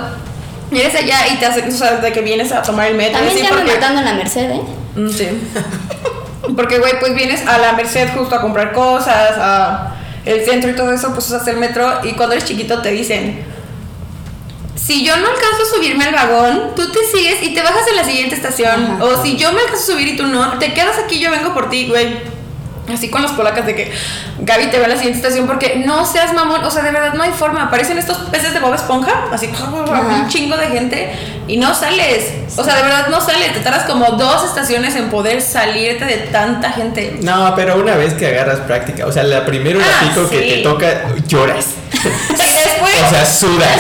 [0.72, 3.44] eres allá y te hacen, o sea, de que vienes a tomar el metro, También
[3.44, 4.62] me porque- matando en la Merced, ¿eh?
[4.96, 5.28] Mm, Sí.
[6.56, 10.76] Porque, güey, pues vienes a la Merced justo a comprar cosas, a el centro y
[10.76, 13.44] todo eso, pues usas el metro y cuando eres chiquito te dicen,
[14.76, 17.96] si yo no alcanzo a subirme al vagón, tú te sigues y te bajas en
[17.96, 18.86] la siguiente estación.
[18.96, 19.04] Ajá.
[19.04, 21.54] O si yo me alcanzo a subir y tú no, te quedas aquí, yo vengo
[21.54, 22.37] por ti, güey.
[22.94, 23.92] Así con las polacas de que
[24.40, 27.14] Gaby te ve a la siguiente estación porque no seas mamón, o sea, de verdad
[27.16, 27.64] no hay forma.
[27.64, 29.50] Aparecen estos peces de Bob Esponja, así
[30.22, 31.12] un chingo de gente
[31.48, 32.32] y no sales.
[32.56, 33.54] O sea, de verdad no sales.
[33.54, 37.18] Te tardas como dos estaciones en poder salirte de tanta gente.
[37.22, 40.40] No, pero una vez que agarras práctica, o sea, la primera hora Ah, pico que
[40.40, 41.68] te toca, lloras.
[41.92, 43.78] Después o sea, sudas.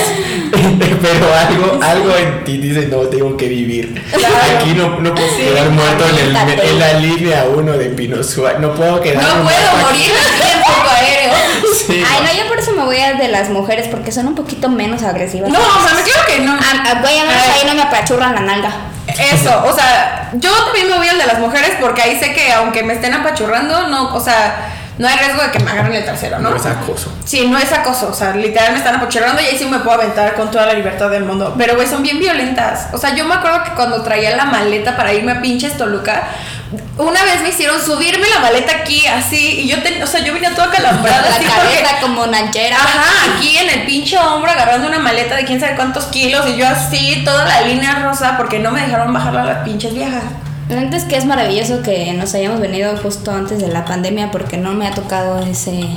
[1.02, 4.02] Pero algo, algo en ti dice, no, tengo que vivir.
[4.12, 4.36] Claro.
[4.60, 5.44] Aquí no, no puedo Sí.
[5.44, 8.60] quedar muerto en, el- en la línea 1 de Pino Suárez.
[8.62, 11.34] No puedo quedar No puedo morir en poco aéreo.
[11.88, 14.36] Sí, Ay, no, yo por eso me voy a de las mujeres porque son un
[14.36, 15.50] poquito menos agresivas.
[15.50, 16.54] No, o sea, me claro que no.
[16.54, 17.52] Ah, ah, güey, a Ay.
[17.56, 18.72] ahí no me apachurran la nalga.
[19.08, 22.52] Eso, o sea, yo también me voy al de las mujeres porque ahí sé que
[22.54, 26.04] aunque me estén apachurrando, no, o sea, no hay riesgo de que me agarren el
[26.04, 26.50] trasero, ¿no?
[26.50, 27.14] No es acoso.
[27.24, 30.02] Sí, no es acoso, o sea, literal me están apachurrando y ahí sí me puedo
[30.02, 31.56] aventar con toda la libertad del mundo.
[31.58, 32.88] Pero, güey, son bien violentas.
[32.94, 36.24] O sea, yo me acuerdo que cuando traía la maleta para irme a pinches Toluca,
[36.98, 40.34] una vez me hicieron subirme la maleta aquí, así, y yo, ten- o sea, yo
[40.34, 42.76] venía toda calambrada, La así, cabeza porque- como nanchera.
[42.78, 46.58] Ajá, aquí en el pinche hombro agarrando una maleta de quién sabe cuántos kilos y
[46.58, 50.24] yo así, toda la línea rosa porque no me dejaron bajarla a las pinches viejas.
[50.70, 54.32] La neta es que es maravilloso que nos hayamos venido justo antes de la pandemia
[54.32, 55.88] porque no me ha tocado ese...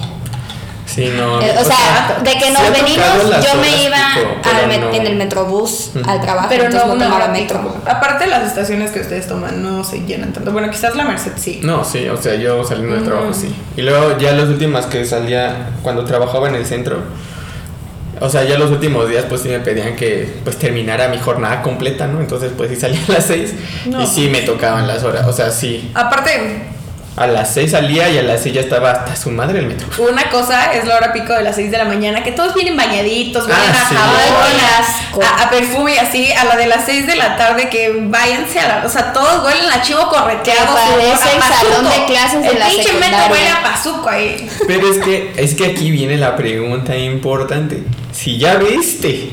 [0.94, 1.40] Sí, no.
[1.40, 4.92] eh, o sea, de que nos venimos, yo me iba pico, met- no.
[4.94, 7.60] en el metrobús al trabajo, Pero entonces no no, tomaba metro.
[7.60, 7.76] pico.
[7.86, 10.50] Aparte las estaciones que ustedes toman no se llenan tanto.
[10.50, 11.60] Bueno, quizás la Merced sí.
[11.62, 13.54] No, sí, o sea, yo saliendo del trabajo sí.
[13.76, 16.98] Y luego ya las últimas que salía cuando trabajaba en el centro,
[18.20, 21.62] o sea, ya los últimos días pues sí me pedían que pues terminara mi jornada
[21.62, 22.20] completa, ¿no?
[22.20, 23.54] Entonces pues sí salía a las 6
[23.86, 24.02] No.
[24.02, 25.90] y sí me tocaban las horas, o sea, sí.
[25.94, 26.62] Aparte,
[27.16, 29.86] A las 6 salía y a las 6 ya estaba hasta su madre el metro.
[30.10, 32.76] una cosa es la hora pico de las 6 de la mañana, que todos vienen
[32.76, 33.94] bañaditos, vienen Ah, a sí.
[33.96, 37.92] jabón, a, a perfume y así, a la de las 6 de la tarde que
[38.04, 41.84] váyanse a la, o sea, todos huelen a chivo correteado, parece sudor, a el salón
[41.90, 44.48] de clases de el la pinche metro huele a pazuco ahí.
[44.66, 47.82] Pero es que es que aquí viene la pregunta importante.
[48.12, 49.30] Si ya viste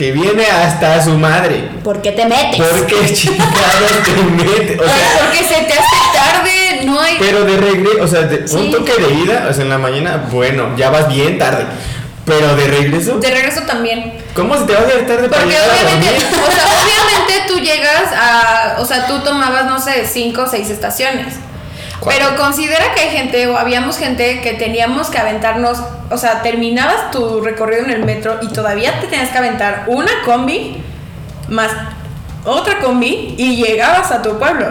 [0.00, 2.58] que viene hasta su madre, ¿Por qué te metes?
[2.58, 4.80] ¿por qué chingados te metes?
[4.80, 8.48] O sea, porque se te hace tarde, no hay Pero de regreso, o sea, de
[8.48, 8.56] Sí.
[8.56, 11.66] un toque de ida, o sea, en la mañana, bueno, ya vas bien tarde.
[12.24, 14.14] Pero de regreso, de regreso también.
[14.34, 18.76] ¿cómo se te va a hacer tarde Porque obviamente, o sea, obviamente tú llegas a,
[18.78, 21.34] o sea, tú tomabas, no sé, cinco o seis estaciones.
[22.06, 27.10] Pero considera que hay gente, o habíamos gente que teníamos que aventarnos, o sea, terminabas
[27.10, 30.82] tu recorrido en el metro y todavía te tenías que aventar una combi
[31.48, 31.70] más
[32.44, 34.66] otra combi y llegabas a tu pueblo.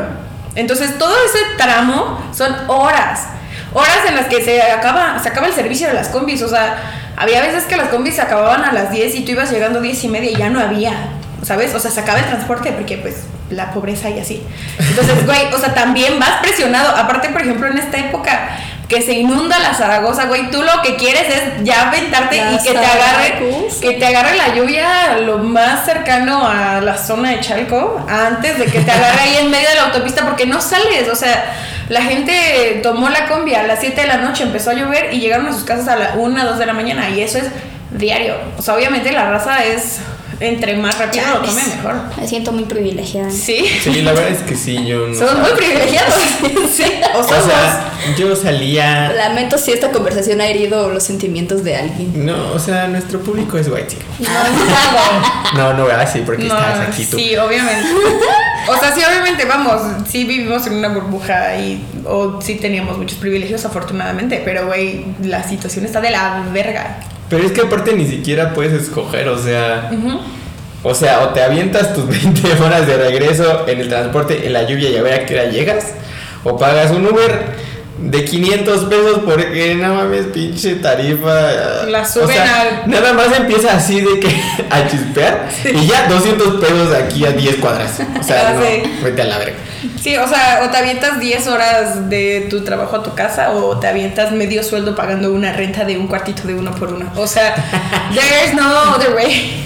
[0.56, 3.28] Entonces todo ese tramo son horas.
[3.74, 6.42] Horas en las que se acaba, se acaba el servicio de las combis.
[6.42, 6.78] O sea,
[7.16, 10.04] había veces que las combis se acababan a las 10 y tú ibas llegando 10
[10.04, 10.94] y media y ya no había.
[11.44, 11.74] ¿Sabes?
[11.76, 14.44] O sea, se acaba el transporte porque pues la pobreza y así.
[14.78, 16.96] Entonces, güey, o sea, también vas presionado.
[16.96, 18.50] Aparte, por ejemplo, en esta época
[18.90, 22.58] que se inunda la Zaragoza, güey, tú lo que quieres es ya aventarte La y
[22.58, 23.40] que te agarre
[23.80, 28.66] que te agarre la lluvia lo más cercano a la zona de Chalco antes de
[28.66, 31.56] que te agarre ahí en medio de la autopista porque no sales, o sea,
[31.88, 35.20] la gente tomó la combi a las 7 de la noche, empezó a llover y
[35.20, 37.46] llegaron a sus casas a la 1, 2 de la mañana y eso es
[37.92, 38.36] diario.
[38.58, 40.00] O sea, obviamente la raza es
[40.40, 41.96] entre más rápido lo tome mejor.
[42.18, 43.30] Me siento muy privilegiada.
[43.30, 43.66] Sí.
[43.82, 45.16] Sí, la verdad es que sí, yo no.
[45.16, 46.14] Somos muy privilegiados.
[46.74, 46.84] sí.
[47.16, 49.10] O O sea, yo salía.
[49.10, 52.26] Lamento si esta conversación ha herido los sentimientos de alguien.
[52.26, 53.98] No, o sea, nuestro público es white.
[54.20, 54.30] No,
[55.56, 56.10] No, no, ¿verdad?
[56.12, 57.18] Sí, porque No, estás aquí tú.
[57.18, 57.88] Sí, obviamente.
[58.68, 63.18] O sea, sí, obviamente, vamos, sí vivimos en una burbuja y o sí teníamos muchos
[63.18, 67.00] privilegios, afortunadamente, pero, güey, la situación está de la verga.
[67.30, 69.92] Pero es que aparte ni siquiera puedes escoger, o sea.
[70.82, 74.64] O sea, o te avientas tus 20 horas de regreso en el transporte, en la
[74.64, 75.86] lluvia y a ver a qué hora llegas,
[76.44, 77.70] o pagas un Uber
[78.02, 81.84] de 500 pesos porque no mames, pinche tarifa.
[81.90, 84.30] La o suben sea, al- Nada más empieza así de que
[84.70, 88.00] a chispear y ya 200 pesos aquí a 10 cuadras.
[88.18, 88.62] O sea, no,
[89.04, 89.56] vete a la verga.
[90.02, 93.78] Sí, o sea, o te avientas 10 horas de tu trabajo a tu casa o
[93.78, 97.12] te avientas medio sueldo pagando una renta de un cuartito de uno por uno.
[97.16, 97.56] O sea,
[98.14, 99.66] there's no other way.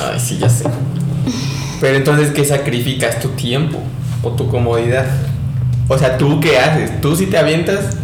[0.00, 0.64] Ay, sí, ya sé.
[1.80, 3.20] Pero entonces, ¿qué sacrificas?
[3.20, 3.80] ¿Tu tiempo
[4.22, 5.06] o tu comodidad?
[5.88, 7.00] O sea, ¿tú qué haces?
[7.00, 7.96] ¿Tú si te avientas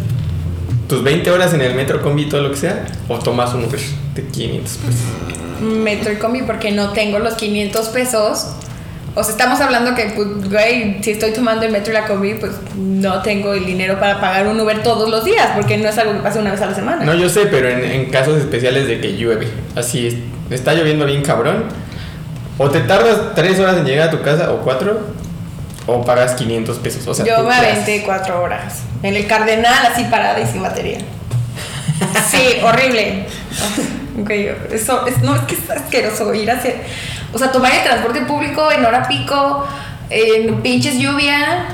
[0.87, 2.85] tus 20 horas en el metro, combi, todo lo que sea?
[3.07, 3.79] ¿O tomas un Uber
[4.15, 5.01] de 500 pesos?
[5.61, 8.47] metro y combi porque no tengo los 500 pesos.
[9.13, 12.35] O sea, estamos hablando que, pues, güey, si estoy tomando el metro y la combi,
[12.35, 15.97] pues no tengo el dinero para pagar un Uber todos los días, porque no es
[15.97, 17.03] algo que pase una vez a la semana.
[17.03, 20.15] No, yo sé, pero en, en casos especiales de que llueve, así es,
[20.49, 21.65] está lloviendo bien cabrón,
[22.57, 24.99] o te tardas 3 horas en llegar a tu casa, o 4,
[25.87, 27.07] o pagas 500 pesos.
[27.07, 28.83] O sea, Yo ¿tú me aventé cuatro horas.
[29.03, 30.99] En el Cardenal, así parada y sin batería.
[32.29, 33.25] Sí, horrible.
[34.19, 34.29] Ok,
[34.71, 36.73] eso, es, no, es que es asqueroso ir hacia.
[37.33, 39.65] O sea, tomar el transporte público en hora pico,
[40.09, 41.67] en pinches lluvia.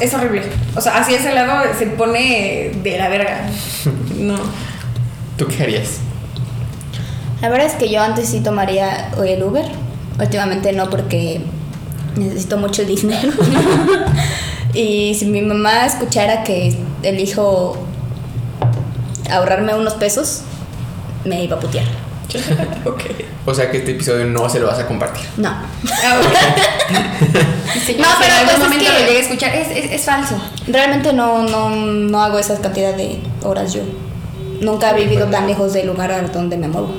[0.00, 0.42] es- horrible.
[0.76, 3.46] O sea, así ese lado se pone de la verga.
[4.16, 4.36] No.
[5.36, 5.98] ¿Tú qué harías?
[7.42, 9.66] La verdad es que yo antes sí tomaría el Uber.
[10.18, 11.40] Últimamente no porque
[12.16, 13.32] necesito mucho dinero.
[14.74, 17.76] y si mi mamá escuchara que elijo
[19.30, 20.42] ahorrarme unos pesos,
[21.24, 21.86] me iba a putear.
[22.84, 23.00] ok.
[23.46, 25.24] O sea que este episodio no se lo vas a compartir.
[25.36, 25.50] No.
[27.84, 29.54] Señor, No, pero en pues algún es momento que- lo llegue a escuchar.
[29.54, 30.36] Es, es, es falso.
[30.66, 33.82] Realmente no, no, no hago esa cantidad de horas yo.
[34.60, 36.94] Nunca he vivido tan lejos del lugar donde me muevo.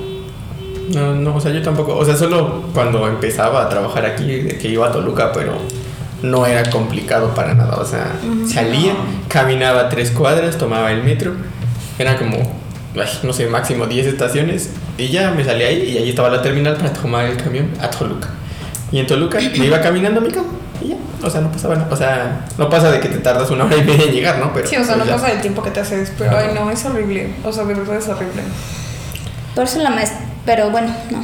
[0.90, 1.96] No, no, o sea, yo tampoco.
[1.96, 5.54] O sea, solo cuando empezaba a trabajar aquí, que iba a Toluca, pero
[6.22, 7.76] no era complicado para nada.
[7.76, 8.12] O sea,
[8.52, 8.94] salía,
[9.28, 11.32] caminaba tres cuadras, tomaba el metro.
[11.98, 12.36] Era como,
[12.94, 14.70] ay, no sé, máximo 10 estaciones.
[14.98, 17.90] Y ya me salía ahí y ahí estaba la terminal para tomar el camión a
[17.90, 18.28] Toluca.
[18.90, 20.46] Y en Toluca me iba caminando a mi casa.
[20.82, 21.88] Y ya, o sea, no pasaba nada.
[21.90, 24.52] O sea, no pasa de que te tardas una hora y media en llegar, ¿no?
[24.54, 25.12] Pero, Sí, o sea, pues, no ya.
[25.20, 27.30] pasa el tiempo que te haces, pero ay, no, es horrible.
[27.44, 28.42] O sea, de verdad es horrible.
[29.54, 30.20] Por eso la maestra.
[30.44, 31.18] Pero bueno, no.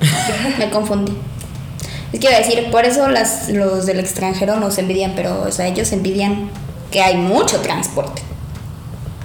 [0.58, 1.16] Me confundí.
[2.12, 5.52] Es que iba a decir, por eso las, los del extranjero nos envidian, pero o
[5.52, 6.50] sea, ellos envidian
[6.90, 8.22] que hay mucho transporte.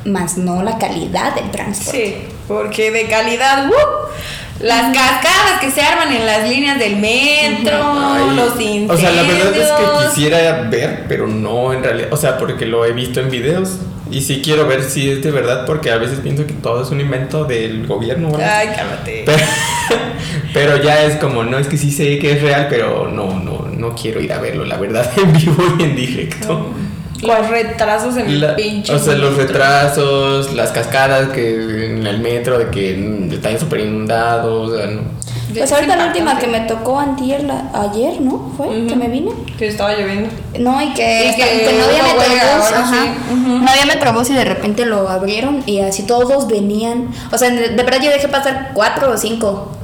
[0.06, 2.26] Más no la calidad del transporte.
[2.28, 4.64] Sí, porque de calidad, ¡uh!
[4.64, 8.92] las cascadas que se arman en las líneas del metro, Ay, los incendios.
[8.92, 12.10] O sea, la verdad es que quisiera ver, pero no en realidad.
[12.12, 13.78] O sea, porque lo he visto en videos.
[14.12, 16.90] Y sí quiero ver si es de verdad, porque a veces pienso que todo es
[16.90, 18.30] un invento del gobierno.
[18.30, 18.38] ¿no?
[18.38, 19.24] Ay, cálmate.
[19.26, 23.40] Pero, pero ya es como, no, es que sí sé que es real, pero no,
[23.40, 26.74] no, no quiero ir a verlo, la verdad, en vivo y en directo.
[27.22, 28.94] Los retrasos en La- el pinche.
[28.94, 29.48] o sea, los metro.
[29.48, 34.72] retrasos, las cascadas que en el metro, de que están súper inundados.
[34.72, 35.02] o sea, no.
[35.50, 38.54] Pues Es ahorita la última que me tocó antier, la- ayer, ¿no?
[38.56, 38.88] Fue Ujú.
[38.88, 39.32] que me vine.
[39.58, 40.30] Que estaba lloviendo.
[40.58, 42.72] No, y que, Y que que no había metrobús.
[42.74, 42.90] Ajá.
[43.04, 43.34] sí.
[43.34, 43.58] Ujú.
[43.60, 47.10] No había metrobús y de repente lo abrieron y así todos venían.
[47.34, 49.78] O sea, de, de verdad yo dejé pasar cuatro o cinco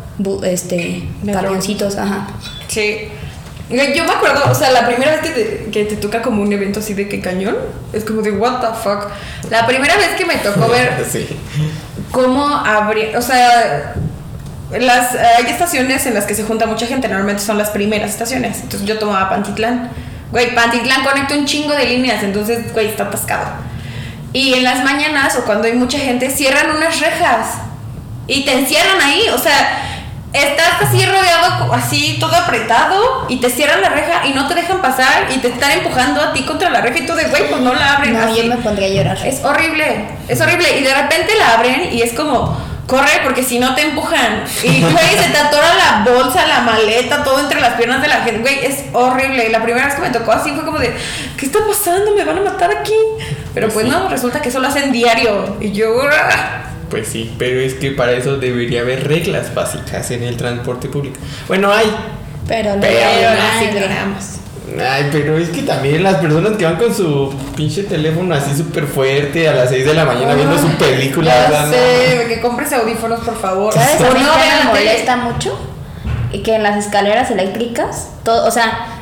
[0.43, 1.41] este, Metrobús.
[1.47, 1.95] camioncitos.
[1.97, 2.27] Ajá.
[2.69, 3.09] Sí.
[3.69, 6.51] Yo me acuerdo, o sea, la primera vez que te, que te toca como un
[6.53, 7.57] evento así de que cañón,
[7.91, 9.07] es como de what the fuck.
[9.49, 11.27] La primera vez que me tocó ver Sí.
[12.11, 13.93] cómo abrir, o sea,
[14.71, 18.59] las hay estaciones en las que se junta mucha gente, normalmente son las primeras estaciones.
[18.61, 19.89] Entonces yo tomaba Pantitlán.
[20.31, 23.47] Güey, Pantitlán conecta un chingo de líneas, entonces, güey, está atascado.
[24.33, 27.59] Y en las mañanas o cuando hay mucha gente, cierran unas rejas
[28.27, 29.96] y te encierran ahí, o sea,
[30.33, 34.81] estás así rodeado, así todo apretado y te cierran la reja y no te dejan
[34.81, 37.61] pasar y te están empujando a ti contra la reja y tú de, güey, pues
[37.61, 38.13] no la abren.
[38.13, 38.41] No, así.
[38.41, 39.25] yo me pondría a llorar.
[39.25, 40.79] Es horrible, es horrible.
[40.79, 44.43] Y de repente la abren y es como, corre porque si no te empujan.
[44.63, 48.21] Y güey, se te atora la bolsa, la maleta, todo entre las piernas de la
[48.21, 48.39] gente.
[48.39, 49.47] Güey, es horrible.
[49.47, 50.95] Y la primera vez que me tocó así fue como de,
[51.37, 52.11] ¿qué está pasando?
[52.15, 52.95] Me van a matar aquí.
[53.53, 55.57] Pero pues no, resulta que eso lo hacen diario.
[55.59, 56.63] Y yo, ¡ah!
[56.89, 61.17] Pues sí, pero es que para eso debería haber reglas básicas en el transporte público.
[61.47, 61.87] Bueno, hay.
[62.47, 62.99] Pero lo Pero
[64.79, 68.85] Ay, pero es que también las personas que van con su pinche teléfono así súper
[68.85, 71.49] fuerte a las 6 de la mañana viendo su película.
[71.49, 71.71] Ya no.
[71.71, 73.73] sé, que compres audífonos, por favor.
[73.73, 74.01] ¿Sabes?
[74.01, 75.57] A mí no que me molesta mucho
[76.33, 78.99] y que en las escaleras eléctricas, todo, o sea,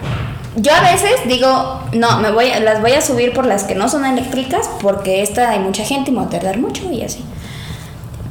[0.55, 3.89] yo a veces digo, no, me voy, las voy a subir por las que no
[3.89, 7.23] son eléctricas porque esta hay mucha gente y me va a tardar mucho y así.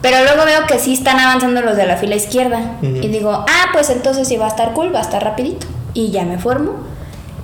[0.04, 2.96] Pero luego veo que sí están avanzando los de la fila izquierda Ujú.
[2.96, 6.10] y digo, ah, pues entonces sí va a estar cool, va a estar rapidito y
[6.10, 6.74] ya me formo.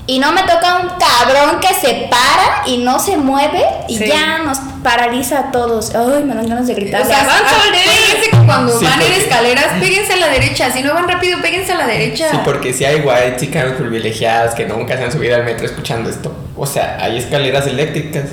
[0.06, 4.06] Y no me toca un cabrón que se para y no se mueve y Sí.
[4.08, 5.94] ya nos paraliza a todos.
[5.94, 7.02] Ay, me dan ganas de gritar.
[7.02, 10.26] O sea, van Ah, acuérdense que cuando Sí, van en porque- escaleras, péguense a la
[10.28, 10.70] derecha.
[10.72, 12.28] Si no van rápido, péguense a la derecha.
[12.30, 16.10] Sí, porque si hay white chicas privilegiadas que nunca se han subido al metro escuchando
[16.10, 16.34] esto.
[16.56, 18.24] O sea, hay escaleras eléctricas.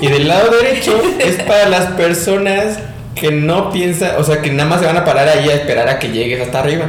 [0.00, 2.78] Y del lado derecho es para las personas
[3.14, 5.88] que no piensan, o sea, que nada más se van a parar ahí a esperar
[5.88, 6.86] a que llegues hasta arriba.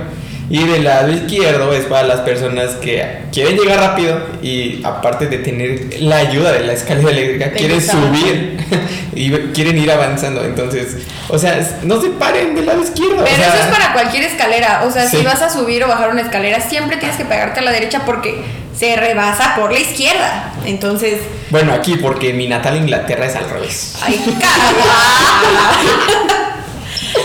[0.49, 5.37] Y del lado izquierdo es para las personas que quieren llegar rápido y aparte de
[5.37, 8.57] tener la ayuda de la escalera eléctrica, quieren subir
[9.15, 10.43] y quieren ir avanzando.
[10.43, 10.97] Entonces,
[11.29, 13.23] o sea, no se paren del lado izquierdo.
[13.23, 14.83] Pero o sea, eso es para cualquier escalera.
[14.85, 15.17] O sea, Sí.
[15.17, 18.01] si vas a subir o bajar una escalera, siempre tienes que pegarte a la derecha
[18.05, 18.43] porque
[18.77, 20.51] se rebasa por la izquierda.
[20.65, 21.19] Entonces,
[21.53, 23.93] Bueno, aquí, porque mi natal Inglaterra es al revés.
[24.01, 24.73] ¡ay, cagada!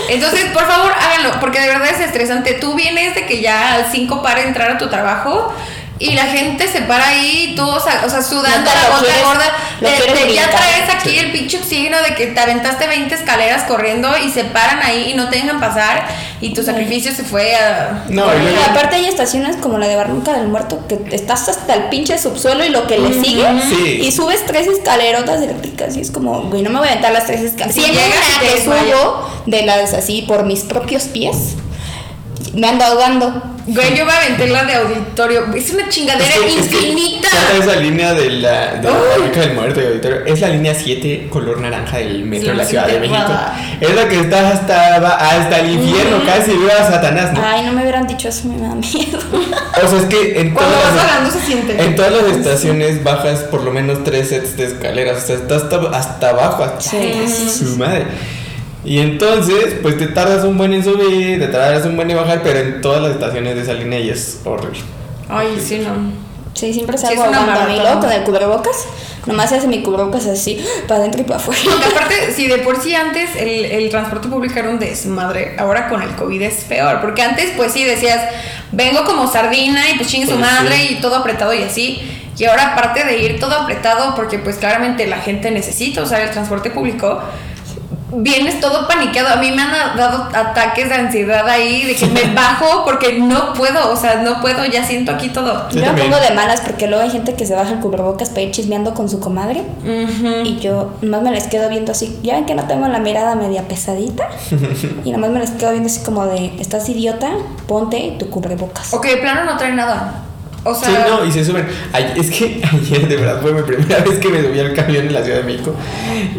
[0.07, 2.53] Entonces, por favor, háganlo, porque de verdad es estresante.
[2.53, 5.51] Tú vienes de que ya al 5 para entrar a tu trabajo
[6.01, 9.53] Y la gente se para ahí, todos, o sea, sudando la gota quieres- gorda.
[9.79, 14.09] quieres te- ya traes aquí el pinche oxígeno de que te aventaste 20 escaleras corriendo
[14.17, 16.07] y se paran ahí y no te dejan pasar.
[16.39, 18.05] Y tu sacrificio se fue a.
[18.07, 21.89] No, luego- aparte hay estaciones como la de Barranca del Muerto que estás hasta el
[21.89, 23.99] pinche subsuelo y lo que le sigue Sí.
[24.01, 27.25] y subes tres escalerotas eléctricas y es como, güey, no me voy a aventar las
[27.25, 27.75] tres escaleras.
[27.75, 31.55] Si Si llegas una y te que subo de las así por mis propios pies,
[32.53, 33.43] me ando ahogando.
[33.71, 35.45] Güey, yo me aventé la de auditorio.
[35.55, 37.27] Es una chingadera Es que- es que infinita.
[37.29, 38.89] toda esa línea de la, de
[39.39, 42.87] del Muerto y Auditorio es la línea 7 color naranja del metro de la Ciudad
[42.87, 43.31] de México.
[43.79, 47.41] Es la que está hasta, hasta el infierno, casi veo a Satanás, ¿no?
[47.45, 49.19] Ay, no me hubieran dicho eso, me da miedo.
[49.83, 51.81] O sea, es que en Cuando todas vas las, hablando se siente.
[51.83, 55.23] en todas las estaciones bajas por lo menos tres sets de escaleras.
[55.23, 57.25] O sea, está hasta, hasta abajo, hasta Sí.
[57.59, 58.05] su madre.
[58.89, 62.41] Y entonces, pues te tardas un buen en subir, te tardas un buen en bajar,
[62.43, 64.79] pero en todas las estaciones de esa línea y es horrible.
[65.29, 65.91] Ay, sí, no.
[66.55, 67.77] Sí, siempre Sí, salgo maratón.
[67.77, 68.85] luego con el cubrebocas,
[69.27, 71.61] nomás se hace mi cubrebocas así, para adentro y para afuera.
[71.71, 75.87] Porque aparte, si de por sí antes el, el transporte público era un desmadre, ahora
[75.87, 76.99] con el COVID es peor.
[76.99, 78.19] Porque antes, pues sí, decías,
[78.71, 80.95] vengo como sardina y pues chingue su Pues madre sí.
[80.97, 82.01] y todo apretado y así.
[82.37, 86.31] Y ahora, aparte de ir todo apretado, porque pues claramente la gente necesita usar el
[86.31, 87.21] transporte público,
[88.11, 89.29] vienes todo paniqueado.
[89.29, 93.53] A mí me han dado ataques de ansiedad ahí, de que me bajo porque no
[93.53, 95.69] puedo, o sea, no puedo, ya siento aquí todo.
[95.69, 98.29] Yo Yo me pongo de malas porque luego hay gente que se baja el cubrebocas
[98.29, 99.63] para ir chismeando con su comadre.
[100.43, 102.17] Y yo nomás me les quedo viendo así.
[102.23, 104.27] Ya ven que no tengo la mirada media pesadita.
[105.05, 107.29] y nomás me les quedo viendo así como de: ¿Estás idiota?
[107.67, 108.93] Ponte tu cubrebocas.
[108.93, 110.23] Ok, de plano no trae nada.
[110.65, 111.65] O sea, Sí, no, y se suben.
[111.93, 115.05] Ay- es que ayer de verdad fue mi primera vez que me subí al camión
[115.07, 115.73] en la Ciudad de México.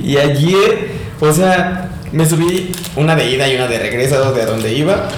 [0.02, 4.72] Y ayer, o sea, me subí una de ida y una de regreso de donde
[4.72, 5.08] iba.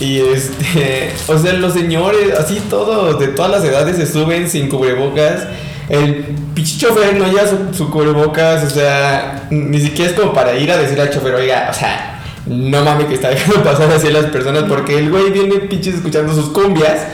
[0.00, 4.68] Y este, o sea, los señores, así todos, de todas las edades se suben sin
[4.68, 5.46] cubrebocas.
[5.88, 10.54] El pinche chofer no lleva su, su cubrebocas, o sea, ni siquiera es como para
[10.54, 14.08] ir a decirle al chofer, oiga, o sea, no mames que está dejando pasar así
[14.08, 17.06] a las personas porque el güey viene pinches escuchando sus cumbias.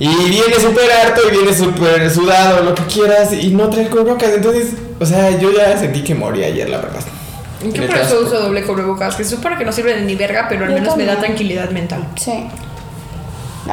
[0.00, 4.30] Y viene súper harto y viene súper sudado, lo que quieras, y no trae cubrebocas.
[4.30, 7.00] Entonces, o sea, yo ya sentí que morí ayer, la verdad.
[7.62, 10.46] En Yo por eso uso doble cubrebocas, que supone que no sirve de ni verga,
[10.48, 11.34] pero al Yo menos me da también.
[11.34, 12.06] tranquilidad mental.
[12.16, 12.46] Sí.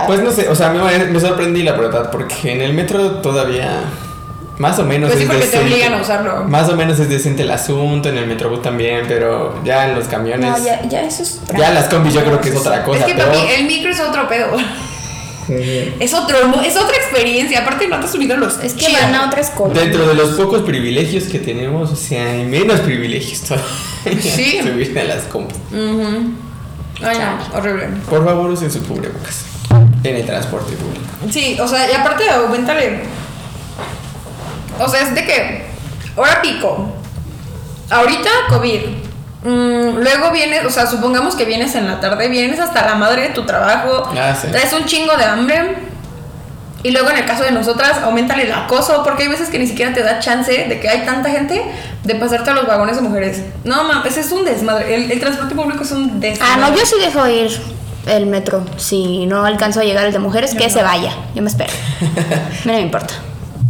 [0.08, 3.82] Pues no sé, o sea, me, me sorprendí la verdad, porque en el metro todavía
[4.58, 5.74] más o menos Pues sí, es porque te decente.
[5.74, 6.44] obligan a usarlo.
[6.46, 10.08] Más o menos es decente el asunto, en el metrobús también, pero ya en los
[10.08, 10.50] camiones.
[10.50, 11.40] No, ya, ya eso es.
[11.58, 13.02] ya las combis yo creo que es otra cosa.
[13.02, 13.28] es que peor.
[13.28, 14.48] papi, el micro es otro pedo.
[15.48, 17.62] Es otro, es otra experiencia.
[17.62, 18.58] Aparte no te has subido los.
[18.64, 19.00] Es que chido.
[19.02, 19.76] van a otras cosas.
[19.76, 24.22] Dentro de los pocos privilegios que tenemos, o sea, hay menos privilegios todavía.
[24.22, 24.60] Sí.
[24.62, 25.58] Subirte a las combis.
[25.72, 26.32] Ujú.
[27.04, 27.88] Ay, no, horrible.
[28.10, 29.46] Por favor, usen su cubrebocas
[30.04, 31.06] en el transporte público.
[31.32, 33.02] Sí, o sea, y aparte aumentale.
[34.80, 35.66] O sea, es de que.
[36.16, 36.94] Hora pico.
[37.90, 39.05] Ahorita COVID.
[39.46, 43.22] Mm, luego vienes, o sea, supongamos que vienes en la tarde, vienes hasta la madre
[43.24, 44.48] de tu trabajo, Ah, sí.
[44.52, 45.76] traes un chingo de hambre.
[46.82, 49.66] Y luego en el caso de nosotras, aumentale el acoso, porque hay veces que ni
[49.66, 51.64] siquiera te da chance de que hay tanta gente
[52.04, 53.42] de pasarte a los vagones de mujeres.
[53.64, 54.94] No mames, es un desmadre.
[54.94, 56.54] El, el transporte público es un desmadre.
[56.54, 57.50] Ah, no, yo sí dejo ir
[58.06, 58.64] el metro.
[58.78, 61.12] Si no alcanzo a llegar el de mujeres, que se vaya.
[61.34, 61.74] Yo me espero.
[62.02, 63.14] A mí no me importa.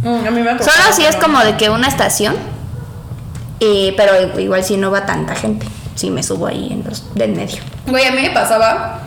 [0.02, 2.36] Mm, a mí me ha Solo si es como de que una estación.
[3.60, 5.66] Eh, pero igual si no va tanta gente.
[5.94, 7.62] Si me subo ahí en los del medio.
[7.86, 9.00] Güey, a mí me pasaba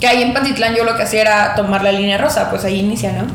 [0.00, 2.80] que ahí en Pantitlán yo lo que hacía era tomar la línea rosa, pues ahí
[2.80, 3.26] inicia, ¿no?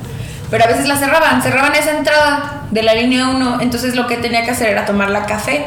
[0.49, 4.17] Pero a veces la cerraban, cerraban esa entrada de la línea 1, entonces lo que
[4.17, 5.65] tenía que hacer era tomar la café.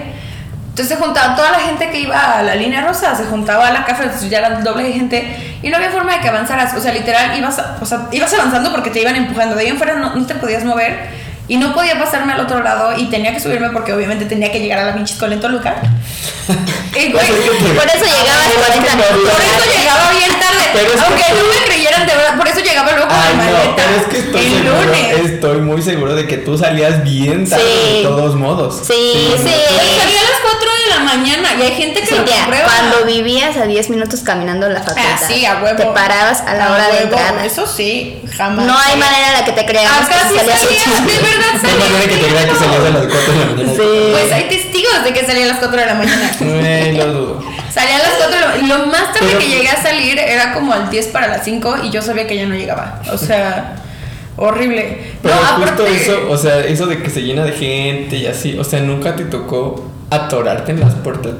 [0.70, 3.72] Entonces se juntaba toda la gente que iba a la línea rosa, se juntaba a
[3.72, 6.72] la café, entonces ya era doble de gente y no había forma de que avanzaras,
[6.74, 9.76] o sea, literal ibas, o sea, ibas avanzando porque te iban empujando, de ahí en
[9.76, 11.09] fuera no, no te podías mover
[11.49, 14.61] y no podía pasarme al otro lado y tenía que subirme porque obviamente tenía que
[14.61, 15.76] llegar a la pinche escuela en Toluca.
[16.99, 19.32] Y, güey, Por eso llegabas 40 no, minutos.
[19.32, 20.88] por eso llegaba bien tarde.
[21.07, 23.74] Aunque no me creyeran de verdad, por eso llegaba luego con la no, maleta.
[23.76, 25.20] pero es que estoy el seguro, lunes.
[25.30, 27.96] estoy muy seguro de que tú salías bien tarde Sí.
[27.99, 28.76] de todos modos.
[28.82, 29.42] Sí, sí.
[29.44, 32.64] Güey, salí a las 4 de la mañana y hay gente que lo Cintia, comprueba.
[32.66, 35.76] cuando vivías a 10 minutos caminando en la facultad, Ah, sí, a huevo.
[35.76, 37.45] te parabas a la hora de huevo, entrada.
[37.45, 38.66] Eso sí, jamás.
[38.66, 41.68] No hay manera en la que te creamos Acá que sí salías de verdad No
[41.68, 43.72] hay manera que te crean que salías a las 4 de la mañana.
[43.72, 44.09] Sí.
[44.12, 46.30] Pues hay testigos de que salía a las 4 de la mañana.
[46.41, 47.45] Güey, lo dudo.
[47.72, 48.76] Salía a las 4 de la mañana.
[48.78, 51.76] Lo más tarde Pero- que llegué a salir era como al 10 para las 5
[51.84, 53.01] y yo sabía que ya no llegaba.
[53.12, 53.76] O sea,
[54.36, 55.12] horrible.
[55.22, 55.97] Pero no, justo aparte.
[56.03, 59.16] eso, o sea, eso de que se llena de gente y así, o sea, nunca
[59.16, 61.33] te tocó atorarte en las puertas.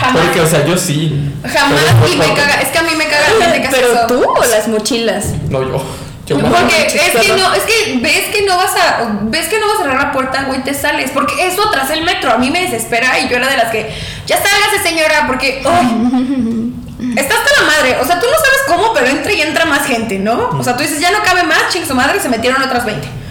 [0.00, 0.22] jamás.
[0.24, 1.32] Porque, o sea, yo sí.
[1.42, 1.80] Jamás
[2.12, 4.06] y me caga, es que a mí me caga, gente que hace ¿Pero eso.
[4.08, 5.26] tú o las mochilas?
[5.48, 5.84] No, yo.
[6.24, 9.66] Yo Porque es que no, es que ves que no vas a, ves que no
[9.66, 11.10] vas a cerrar la puerta, güey, te sales.
[11.12, 13.92] Porque eso tras el metro a mí me desespera y yo era de las que,
[14.26, 16.72] ya sálgase señora, porque, ay,
[17.16, 17.96] está hasta la madre.
[18.00, 20.50] O sea, tú no sabes cómo, pero entra y entra más gente, ¿no?
[20.50, 22.84] O sea, tú dices, ya no cabe más, ching su madre, y se metieron otras
[22.84, 23.21] 20.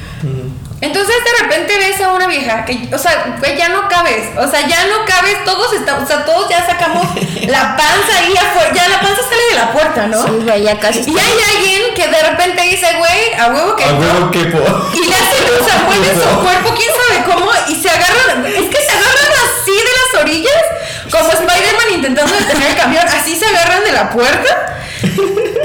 [0.81, 4.47] Entonces de repente ves a una vieja que, o sea, güey, ya no cabes, o
[4.49, 7.05] sea, ya no cabes, todos estamos, o sea, todos ya sacamos
[7.47, 10.23] la panza ahí afuera, ya la panza sale de la puerta, ¿no?
[10.23, 11.01] Sí, güey, ya casi.
[11.01, 14.89] Y hay alguien que de repente dice, güey, a huevo que A huevo que po-
[14.93, 18.69] Y le hacen, o sea, mueven su cuerpo, quién sabe cómo, y se agarran, es
[18.69, 20.63] que se agarran así de las orillas,
[21.11, 24.77] como Spider-Man intentando detener el camión, así se agarran de la puerta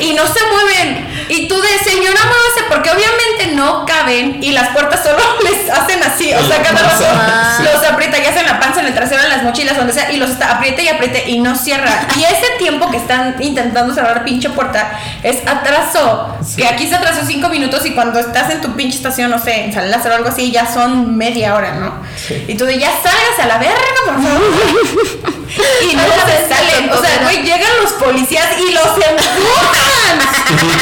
[0.01, 1.27] y no se mueven.
[1.29, 6.03] Y tú de señora, muévase, porque obviamente no caben y las puertas solo les hacen
[6.03, 7.59] así, o sea, cada rato Ah.
[7.63, 10.11] los aprieta, ya sea en la panza, en el trasero, en las mochilas, donde sea,
[10.13, 12.07] y los está, aprieta y apriete y no cierra.
[12.17, 16.37] Y ese tiempo que están intentando cerrar pinche puerta es atraso.
[16.45, 16.57] Sí.
[16.63, 19.65] Que aquí se atrasó cinco minutos y cuando estás en tu pinche estación, no sé,
[19.65, 21.95] en San Lázaro o algo así, ya son media hora, ¿no?
[22.17, 22.45] Sí.
[22.49, 25.37] Y tú de ya salgas a la verga, por favor.
[25.49, 26.91] y no se salen.
[26.91, 30.19] O sea, güey, llegan los policías y los empujan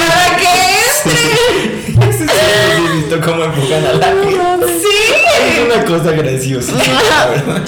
[0.08, 1.28] para que entren.
[2.04, 4.66] Sí, sí, sí, he visto cómo empujan a la gente.
[4.80, 4.96] Sí.
[5.44, 6.72] Es una cosa graciosa.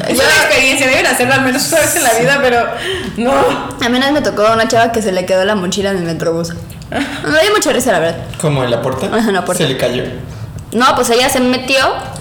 [0.08, 2.66] Es una experiencia, deben hacerlo al menos una vez en la vida, pero
[3.16, 3.32] no.
[3.32, 5.98] A mí una vez me tocó una chava que se le quedó la mochila en
[5.98, 6.52] el metrobús.
[6.90, 8.24] Me dio mucha risa, la verdad.
[8.40, 9.06] Como en la puerta.
[9.06, 9.64] Ajá, en la puerta.
[9.64, 10.04] Se le cayó.
[10.72, 11.78] No, pues ella se metió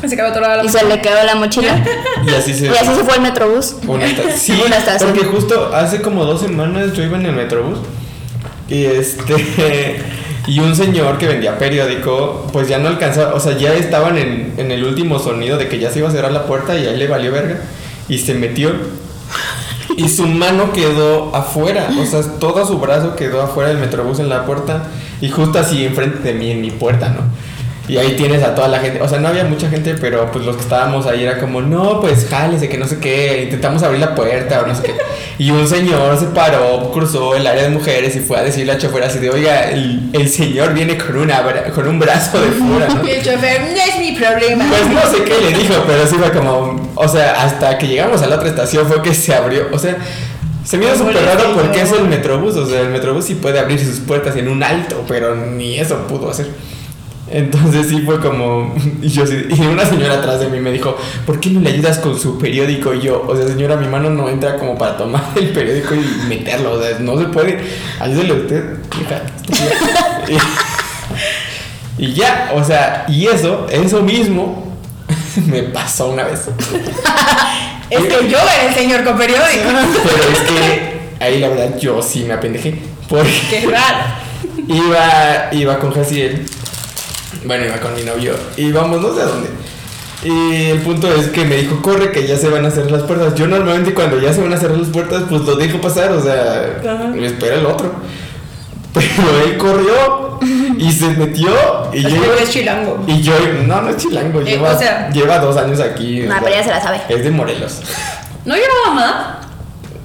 [0.07, 1.83] Se la y se le quedó la mochila.
[2.25, 2.67] Y así se.
[2.67, 3.75] Y así se fue el metrobús.
[3.87, 4.37] Una estación.
[4.37, 7.79] Sí, Una porque justo hace como dos semanas yo iba en el metrobús
[8.69, 10.01] y este
[10.47, 14.53] y un señor que vendía periódico pues ya no alcanzaba, o sea, ya estaban en,
[14.57, 16.91] en el último sonido de que ya se iba a cerrar la puerta y a
[16.91, 17.61] él le valió verga
[18.07, 18.71] y se metió
[19.97, 24.29] y su mano quedó afuera, o sea, todo su brazo quedó afuera del metrobús en
[24.29, 24.87] la puerta
[25.21, 27.21] y justo así enfrente de mí en mi puerta, ¿no?
[27.88, 30.43] Y ahí tienes a toda la gente, o sea, no había mucha gente, pero pues
[30.43, 33.99] los que estábamos ahí era como, no, pues jálese, que no sé qué, intentamos abrir
[33.99, 34.95] la puerta o no sé qué.
[35.38, 38.79] Y un señor se paró, cruzó el área de mujeres y fue a decirle al
[38.79, 41.43] chofer así de, oiga, el, el señor viene con, una,
[41.75, 43.07] con un brazo de fuera, ¿no?
[43.07, 44.65] Y el chofer, no es mi problema.
[44.67, 48.21] Pues no sé qué le dijo, pero sí fue como, o sea, hasta que llegamos
[48.23, 49.97] a la otra estación fue que se abrió, o sea,
[50.63, 53.59] se me hizo súper raro porque es el metrobús, o sea, el metrobús sí puede
[53.59, 56.47] abrir sus puertas en un alto, pero ni eso pudo hacer.
[57.32, 60.95] Entonces sí fue como, y yo y una señora atrás de mí me dijo,
[61.26, 62.93] ¿por qué no le ayudas con su periódico?
[62.93, 66.28] Y yo, o sea, señora, mi mano no entra como para tomar el periódico y
[66.30, 67.59] meterlo, o sea, no se puede,
[67.99, 68.63] ayúdele usted,
[69.01, 69.71] hija, estúpida".
[71.97, 74.76] Y- Y ya, o sea, y eso, eso mismo
[75.47, 76.41] me pasó una vez.
[77.89, 79.63] Es que yo era el señor con periódico.
[80.03, 82.82] Pero es que ahí la verdad yo sí me apendejé.
[83.07, 83.97] Porque Qué raro.
[84.67, 86.45] iba, iba con Jaciel.
[87.45, 88.33] Bueno, iba con mi novio.
[88.57, 89.49] Íbamos no sé a dónde.
[90.23, 93.03] Y el punto es que me dijo, corre que ya se van a cerrar las
[93.03, 93.35] puertas.
[93.35, 96.21] Yo normalmente cuando ya se van a cerrar las puertas, pues lo dejo pasar, o
[96.21, 97.07] sea, Ajá.
[97.09, 97.91] me espera el otro.
[98.93, 100.39] Pero él corrió
[100.77, 101.49] y se metió
[101.93, 102.09] y yo...
[102.09, 103.03] iba- es chilango.
[103.07, 103.33] Y yo,
[103.67, 106.21] no, no es chilango, Eh, lleva, o sea- lleva dos años aquí.
[106.21, 107.01] No, sea, pero ya se la sabe.
[107.09, 107.81] Es de Morelos.
[108.45, 109.25] ¿No llevaba más?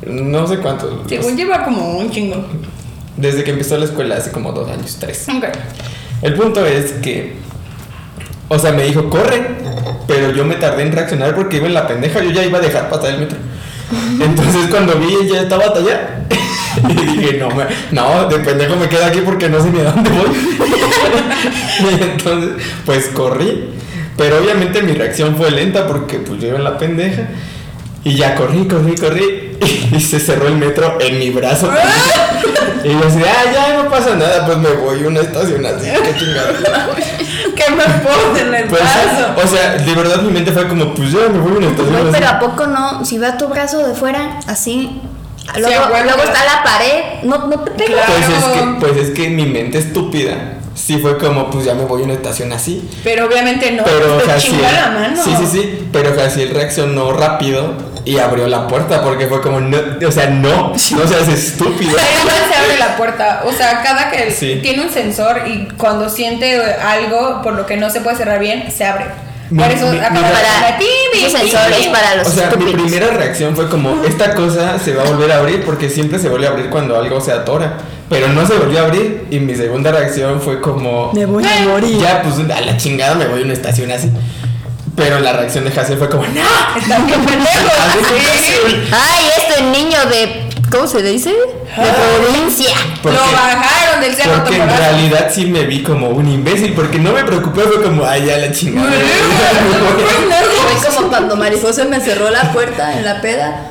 [0.07, 1.05] No sé cuánto.
[1.09, 2.45] Según lleva como un chingo.
[3.17, 5.27] Desde que empezó la escuela hace como dos años, tres.
[5.29, 5.45] Ok.
[6.23, 7.37] El punto es que,
[8.49, 9.43] o sea, me dijo, corre,
[10.07, 12.61] pero yo me tardé en reaccionar porque iba en la pendeja, yo ya iba a
[12.61, 13.39] dejar pasar el metro.
[14.21, 16.17] Entonces cuando vi, ya estaba allá.
[16.89, 19.91] Y dije, no, me- no, de pendejo me quedo aquí porque no sé ni a
[19.91, 20.29] dónde voy.
[21.91, 23.71] Y entonces, pues corrí.
[24.17, 27.23] Pero obviamente mi reacción fue lenta porque pues yo iba en la pendeja.
[28.05, 29.47] Y ya corrí, corrí, corrí.
[29.93, 31.71] Y se cerró el metro en mi brazo.
[32.83, 35.87] Y yo así, ah, ya no pasa nada, pues me voy a una estación así,
[36.03, 36.53] qué chingada.
[37.55, 39.35] ¿Qué me puedo en el Pues, brazo?
[39.45, 41.97] o sea, de verdad mi mente fue como, pues ya me voy a una estación
[41.97, 42.09] así.
[42.11, 43.05] pero ¿a poco no?
[43.05, 44.99] Si va tu brazo de fuera, así.
[45.59, 47.23] Luego, luego está la pared.
[47.25, 48.07] No, no te pega.
[48.07, 48.13] Claro.
[48.17, 51.85] Pues es que, pues es que mi mente estúpida sí fue como, pues ya me
[51.85, 52.89] voy a una estación así.
[53.05, 53.85] Pero obviamente no.
[53.85, 55.23] Pero Jaciel, chinga la mano.
[55.23, 57.75] sí, sí, sí, pero Jaciel reaccionó rápido
[58.05, 59.77] y abrió la puerta porque fue como, no,
[60.07, 60.77] o sea, no, no
[61.07, 61.93] seas estúpido.
[61.99, 63.43] Se abre la puerta.
[63.47, 64.59] O sea, cada que Sí.
[64.63, 68.71] tiene un sensor y cuando siente algo por lo que no se puede cerrar bien,
[68.71, 69.07] se abre.
[69.51, 72.83] Mi- Por eso mi- mi- Para pi, sensores para los O sea, mi estúpidos.
[72.83, 76.29] primera reacción fue como, esta cosa se va a volver a abrir porque siempre se
[76.29, 77.79] vuelve a abrir cuando algo se atora.
[78.09, 81.65] Pero no se volvió a abrir y mi segunda reacción fue como, Me voy a
[81.69, 81.99] morir.
[81.99, 84.09] ya, pues a la chingada me voy a una estación así.
[85.01, 86.79] Pero la reacción de Hazel fue como, ¡No!
[86.81, 87.71] Está bien pendejo.
[88.93, 90.49] Ay, este niño de.
[90.71, 91.31] ¿Cómo se dice?
[91.31, 92.69] De provincia.
[93.03, 96.99] Porque- Lo bajaron del cerro Porque en realidad sí me vi como un imbécil, porque
[97.01, 98.89] no me preocupé, fue como, ay, ya la chingada.
[100.81, 103.63] Fue como cuando Mariposa me cerró la puerta en la peda,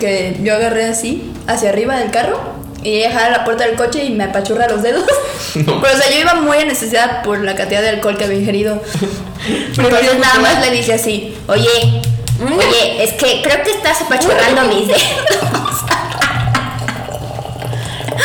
[0.00, 2.40] que yo agarré así, hacia arriba del carro,
[2.86, 5.04] y ella jala la puerta del coche y me apachurra los dedos.
[5.56, 5.80] No.
[5.80, 8.38] Pero o sea, yo iba muy en necesidad por la cantidad de alcohol que había
[8.38, 8.82] ingerido.
[9.48, 12.02] Entonces nada más le dije así, oye,
[12.44, 15.02] oye, es que creo que estás apachurrando mis dedos.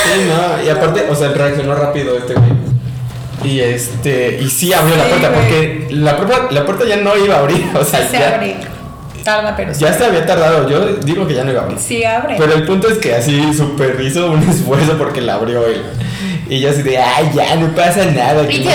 [0.03, 2.51] Sí, no, y aparte, o sea, reaccionó rápido este güey.
[3.45, 5.41] Y este, y sí abrió la puerta, güey.
[5.41, 8.57] porque la puerta, la puerta ya no iba a abrir, o sea, Se ya, abre.
[9.24, 9.82] Tarda, pero sí.
[9.82, 10.67] ya se había tardado.
[10.69, 11.80] Yo digo que ya no iba a abrir.
[11.80, 12.36] Sí abre.
[12.38, 15.84] Pero el punto es que así súper hizo un esfuerzo porque la abrió él.
[16.49, 18.45] Y yo así de, ay, ya, no pasa nada.
[18.47, 18.72] que no-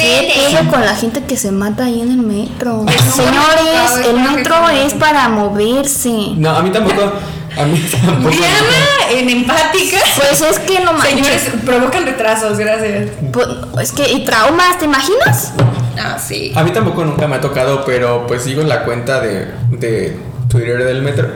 [0.00, 2.84] ¿Qué pedo con la gente que se mata ahí en el metro?
[3.14, 6.10] Señores, Señores, el metro es para moverse.
[6.36, 7.12] No, a mí tampoco,
[7.56, 8.30] a mí tampoco.
[8.30, 9.98] Diana, en empática.
[10.16, 11.12] Pues es que no manches.
[11.16, 13.10] Señores, provocan retrasos, gracias.
[13.32, 13.46] Pues,
[13.82, 15.52] es que, y traumas, ¿te imaginas?
[15.98, 16.52] Ah, sí.
[16.54, 20.16] A mí tampoco nunca me ha tocado, pero pues sigo la cuenta de, de
[20.48, 21.28] Twitter del metro.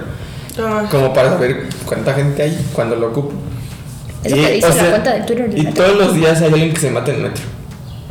[0.59, 0.85] Ah.
[0.91, 3.33] Como para saber cuánta gente hay cuando lo ocupo.
[4.25, 5.85] Eso que dice la cuenta de Twitter del Y metro.
[5.85, 7.43] todos los días hay alguien que se mata en el metro.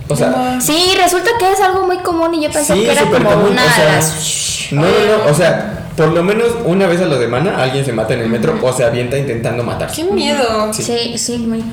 [0.10, 3.04] O sea, Sí, resulta que es algo muy común y yo pensé sí, que era
[3.04, 3.52] como común.
[3.52, 4.68] una o de sea, las.
[4.72, 5.32] no, no, no.
[5.32, 8.30] O sea, por lo menos una vez a la semana alguien se mata en el
[8.30, 9.96] metro o se avienta intentando matarse.
[10.06, 10.74] Qué miedo.
[10.74, 10.84] Sí.
[10.84, 11.64] Sí, sí, muy.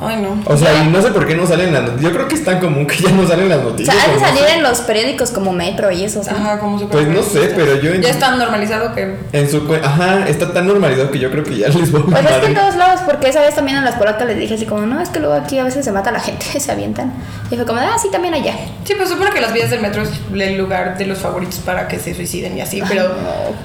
[0.00, 0.42] Ay, no.
[0.44, 2.02] O sea, y no sé por qué no salen las noticias.
[2.02, 3.96] Yo creo que es tan común que ya no salen las O noticias.
[3.96, 4.54] sea, ha de o no salir sé.
[4.56, 6.22] en los periódicos como Metro y eso.
[6.22, 6.30] ¿sí?
[6.30, 9.16] Ajá, como super Pues no sé, pero yo en- Ya es tan normalizado que.
[9.32, 12.24] En su ajá, está tan normalizado que yo creo que ya les voy a Pues
[12.30, 14.66] es que en todos lados, porque esa vez también en las polacas les dije así
[14.66, 17.12] como, no, es que luego aquí a veces se mata la gente, se avientan.
[17.50, 18.54] Y fue como, ah, sí, también allá.
[18.84, 21.88] Sí, pues supone que las vías del metro es el lugar de los favoritos para
[21.88, 23.12] que se suiciden y así, pero.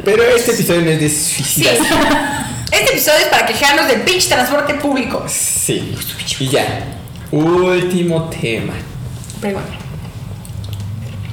[0.05, 1.67] Pero este episodio no es de Sí.
[2.71, 5.23] Este episodio es para quejarnos del pinche transporte público.
[5.27, 5.93] Sí.
[6.39, 6.85] Y ya.
[7.31, 8.73] Último tema.
[9.41, 9.59] Bueno.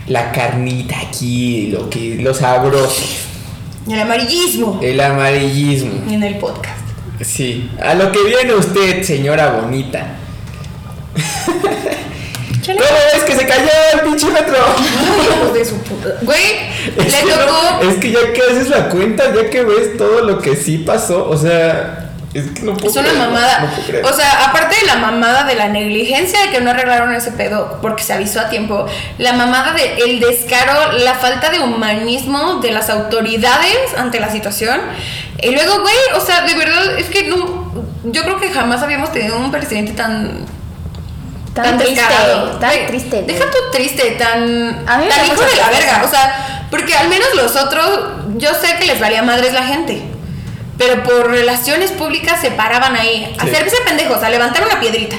[0.09, 3.05] La carnita aquí, lo que, lo sabroso.
[3.89, 6.11] El amarillismo El amarillismo.
[6.13, 6.77] en el podcast.
[7.21, 7.71] Sí.
[7.83, 10.17] A lo que viene usted, señora bonita.
[12.77, 14.57] ¿Cómo es que se cayó el pinche metro?
[14.57, 16.09] Hijos de su puta.
[16.23, 16.43] Güey,
[16.97, 17.89] Es le que, no, tocó.
[17.91, 21.29] es que ya que haces la cuenta, ya que ves todo lo que sí pasó,
[21.29, 22.05] o sea,
[22.35, 23.61] es que no puedo Es una creerlo, mamada.
[23.61, 24.05] no puedo creer.
[24.05, 27.79] o sea, aparte de la mamada de la negligencia de que no arreglaron ese pedo
[27.81, 28.87] porque se avisó a tiempo,
[29.19, 34.79] la mamada de el descaro, la falta de humanismo de las autoridades ante la situación.
[35.41, 37.69] Y luego, güey, o sea, de verdad es que no
[38.05, 40.45] yo creo que jamás habíamos tenido un presidente tan
[41.63, 42.03] Tan triste,
[42.61, 43.23] tan triste.
[43.27, 46.03] Deja tú triste, tan, A mí me tan hijo de la verga.
[46.05, 48.01] O sea, porque al menos los otros,
[48.37, 50.03] yo sé que les valía madres la gente.
[50.77, 53.35] Pero por relaciones públicas se paraban ahí.
[53.39, 53.51] A Sí.
[53.51, 55.17] hacerse pendejos, a levantar una piedrita.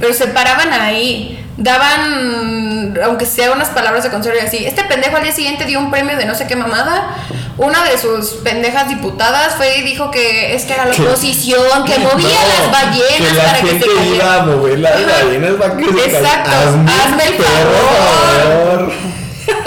[0.00, 1.41] Pero se paraban ahí.
[1.58, 4.64] Daban, aunque sea unas palabras de consuelo y así.
[4.66, 7.14] Este pendejo al día siguiente dio un premio de no sé qué mamada.
[7.58, 11.98] Una de sus pendejas diputadas fue y dijo que es que era la oposición, que
[11.98, 14.14] movía No, las ballenas que la para que gente se cayeran.
[14.14, 15.24] iba a mover las Ajá.
[15.24, 16.04] ballenas para que se.
[16.18, 18.92] Exacto, hazme el favor.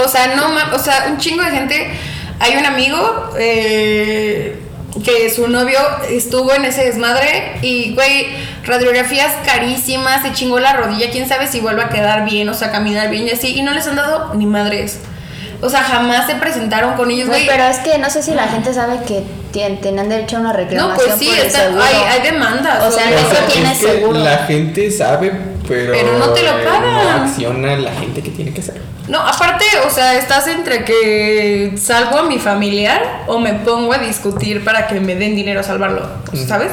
[0.03, 1.99] O sea, no o sea, un chingo de gente.
[2.39, 4.59] Hay un amigo eh,
[5.05, 5.77] que su novio
[6.09, 8.27] estuvo en ese desmadre y, güey,
[8.63, 12.71] radiografías carísimas, se chingó la rodilla, quién sabe si vuelve a quedar bien, o sea,
[12.71, 14.99] caminar bien y así, y no les han dado ni madres.
[15.61, 18.47] O sea, jamás se presentaron con ellos, Güey, pero es que no sé si la
[18.47, 21.67] gente sabe que tien- tienen derecho a una reclamación No, pues sí, por el está-
[21.69, 22.83] hay, hay demandas.
[22.83, 23.35] O sea, eso.
[23.51, 24.19] tiene es que seguro.
[24.19, 25.31] la gente sabe,
[25.67, 26.93] pero, Pero no te lo eh, pagan.
[27.19, 28.81] No acciona la gente que tiene que hacer.
[29.07, 33.99] No, aparte, o sea, estás entre que salvo a mi familiar o me pongo a
[33.99, 36.01] discutir para que me den dinero a salvarlo,
[36.47, 36.71] ¿sabes?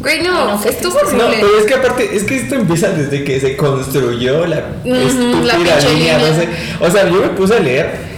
[0.00, 1.16] Güey, no, no, estuvo triste.
[1.16, 1.46] No, horrible.
[1.46, 5.80] pero es que aparte, es que esto empieza desde que se construyó la estúpida línea,
[5.80, 6.18] línea.
[6.18, 6.48] no sé.
[6.80, 8.15] O sea, yo me puse a leer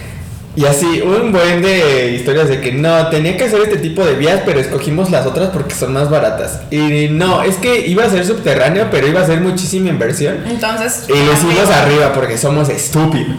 [0.59, 4.15] y así, un buen de historias de que no, tenía que hacer este tipo de
[4.15, 6.59] vías, pero escogimos las otras porque son más baratas.
[6.69, 10.43] Y no, es que iba a ser subterráneo, pero iba a ser muchísima inversión.
[10.45, 11.05] Entonces.
[11.07, 11.81] Y lo hicimos arriba.
[11.81, 13.37] arriba porque somos estúpidos.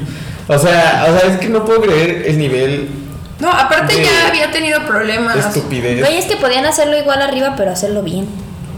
[0.49, 2.89] O sea, o sea, es que no puedo creer el nivel
[3.39, 5.37] No, aparte de ya había tenido problemas.
[5.37, 6.01] estupidez.
[6.01, 8.29] Güey, es que podían hacerlo igual arriba, pero hacerlo bien.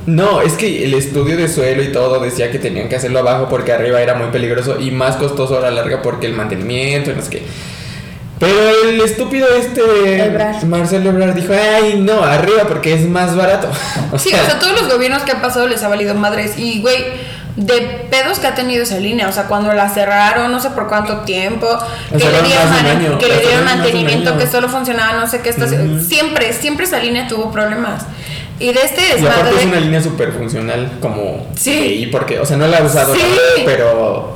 [0.06, 3.46] No, es que el estudio de suelo y todo decía que tenían que hacerlo abajo
[3.48, 7.14] porque arriba era muy peligroso y más costoso a la larga porque el mantenimiento y
[7.14, 7.42] no sé qué.
[8.38, 10.64] Pero el estúpido este Ebrard.
[10.64, 13.68] Marcelo Ebrard dijo, ay no, arriba porque es más barato.
[14.12, 16.58] O Sí, sea, o sea, todos los gobiernos que han pasado les ha valido madres.
[16.58, 17.04] Y, güey,
[17.56, 19.28] de pedos que ha tenido esa línea.
[19.28, 21.68] O sea, cuando la cerraron, no sé por cuánto tiempo.
[22.10, 25.50] Que le dieron, año, que le mantenimiento, que solo funcionaba no sé qué.
[25.50, 28.02] estación- Siempre, siempre esa línea tuvo problemas.
[28.58, 29.66] Y de este Y aparte es desmadre.
[29.66, 32.02] una línea súper funcional como Sí.
[32.02, 33.20] y porque, o sea, no la he usado, Sí.
[33.64, 34.32] pero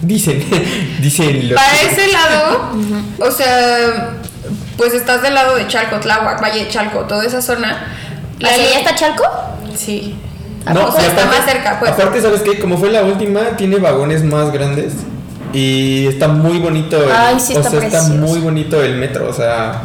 [0.00, 0.44] dicen,
[1.00, 2.70] dicen los Para ese lado,
[3.18, 4.10] o sea,
[4.76, 7.86] pues estás del lado de Chalco, Tláhuac, Valle de Chalco, toda esa zona.
[8.38, 9.24] La ¿Hacia allá línea- está Chalco?
[9.76, 10.16] Sí.
[10.66, 11.92] ¿A No, poco está más cerca, pues?
[11.92, 12.58] Aparte, ¿sabes qué?
[12.58, 14.94] Como fue la última, tiene vagones más grandes
[15.52, 16.96] y está muy bonito.
[17.02, 19.82] el- Ay, sí, o está sea, está muy bonito el metro, o sea,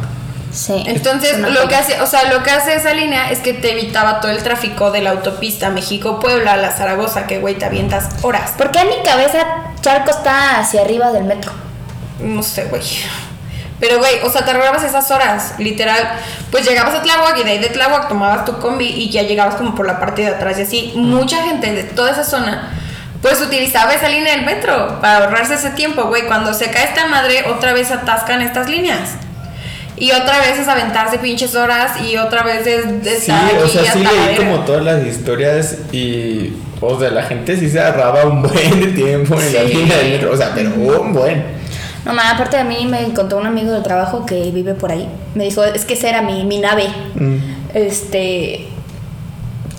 [0.52, 0.82] Sí.
[0.86, 4.20] Entonces, lo que hace, o sea, lo que hace esa línea es que te evitaba
[4.20, 8.52] todo el tráfico de la autopista México-Puebla, la Zaragoza, que güey, te avientas horas.
[8.58, 9.46] ¿Por qué en mi cabeza
[9.80, 11.52] Chalco está hacia arriba del metro?
[12.18, 12.82] No sé, güey.
[13.78, 16.12] Pero, güey, o sea, te ahorrabas esas horas, literal.
[16.50, 19.54] Pues llegabas a Tláhuac y de ahí de Tláhuac tomabas tu combi y ya llegabas
[19.54, 20.92] como por la parte de atrás y así.
[20.96, 22.72] Mucha gente de toda esa zona,
[23.22, 26.26] pues utilizaba esa línea del metro para ahorrarse ese tiempo, güey.
[26.26, 29.12] Cuando se cae esta madre, otra vez atascan estas líneas.
[30.00, 33.64] Y otra vez es aventarse pinches horas y otra vez es de sí, estar o
[33.64, 37.68] aquí sea, sí la leí como todas las historias y, o sea, la gente sí
[37.70, 39.74] se agarraba un buen tiempo en la Sí.
[39.74, 41.44] línea del metro, o sea, pero un buen.
[42.06, 45.06] No, ma, aparte de mí me contó un amigo del trabajo que vive por ahí.
[45.34, 46.88] Me dijo, es que esa era mi, mi nave.
[47.14, 47.36] Mm.
[47.74, 48.68] Este.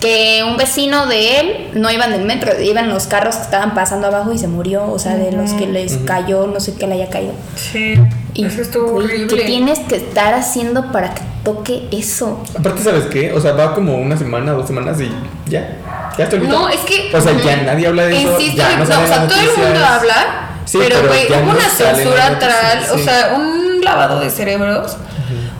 [0.00, 4.08] Que un vecino de él no iban del metro, iban los carros que estaban pasando
[4.08, 4.90] abajo y se murió.
[4.90, 7.32] O sea, de los que les cayó, no sé qué le haya caído.
[7.56, 7.94] Sí,
[8.34, 9.36] Y eso estuvo güey, horrible.
[9.36, 12.42] ¿Qué tienes que estar haciendo para que toque eso?
[12.58, 13.32] Aparte, ¿sabes qué?
[13.32, 15.10] O sea, va como una semana, dos semanas y
[15.50, 15.78] ya.
[16.16, 16.58] Ya estoy listo.
[16.58, 17.10] No, es que.
[17.14, 18.32] O sea, ya nadie habla de eso.
[18.40, 21.26] Insisto, ya no, no, salen o sea, todo el mundo habla, Sí, pero pero güey,
[21.26, 24.96] hubo no una censura tal, o sea, un lavado de cerebros.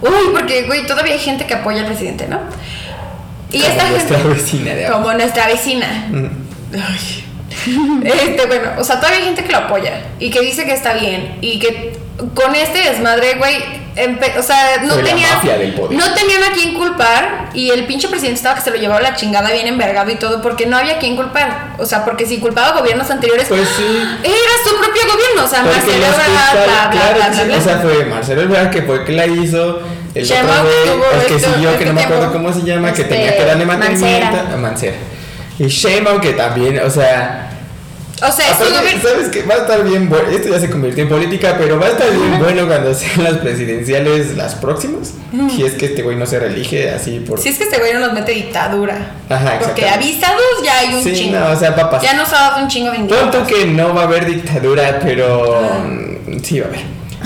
[0.00, 2.40] Uy, porque güey, todavía hay gente que apoya al presidente, ¿no?
[3.50, 4.34] Y Como esta nuestra gente.
[4.34, 6.06] vecina de Como nuestra vecina.
[6.10, 6.26] Mm.
[6.74, 7.18] Ay.
[8.04, 10.94] Este, bueno, o sea, todavía hay gente que lo apoya y que dice que está
[10.94, 11.96] bien y que
[12.34, 13.82] con este desmadre, güey,
[14.38, 15.28] o sea, no tenían
[15.90, 19.02] no tenían a quién culpar y el pinche presidente estaba que se lo llevaba a
[19.02, 21.74] la chingada bien envergado y todo porque no había quien culpar.
[21.78, 23.84] O sea, porque si culpaba a gobiernos anteriores, Pues sí.
[24.22, 24.34] era
[24.66, 27.56] su propio gobierno, o sea, Porque Marcelo Ebrard, bla, claro bla, que bla, sí, bla.
[27.58, 29.80] O sea, fue Marcelo Ebrard que fue el que la hizo.
[30.14, 32.62] El Sheinbaum otro tuvo el que esto- siguió, que este no me acuerdo cómo se
[32.62, 34.36] llama, que Este, tenía que darle mantenimiento.
[34.54, 34.96] A Mancera.
[35.58, 37.48] Y Sheinbaum que también, o sea...
[38.26, 39.02] O sea, aparte, gobierno.
[39.02, 39.42] ¿Sabes qué?
[39.42, 40.28] Va a estar bien bueno.
[40.30, 43.38] Esto ya se convirtió en política, pero va a estar bien bueno cuando sean las
[43.38, 45.14] presidenciales las próximas.
[45.54, 47.40] Si es que este güey no se reelige así por...
[47.40, 49.14] Si es que este güey no nos mete dictadura.
[49.28, 51.38] Ajá, Porque avisados ya hay un Sí, chingo.
[51.38, 52.10] no, o sea, va a pasar.
[52.10, 52.98] Ya nos ha dado un chingo de.
[52.98, 55.60] Punto que no va a haber dictadura, pero
[56.42, 56.80] sí va a haber.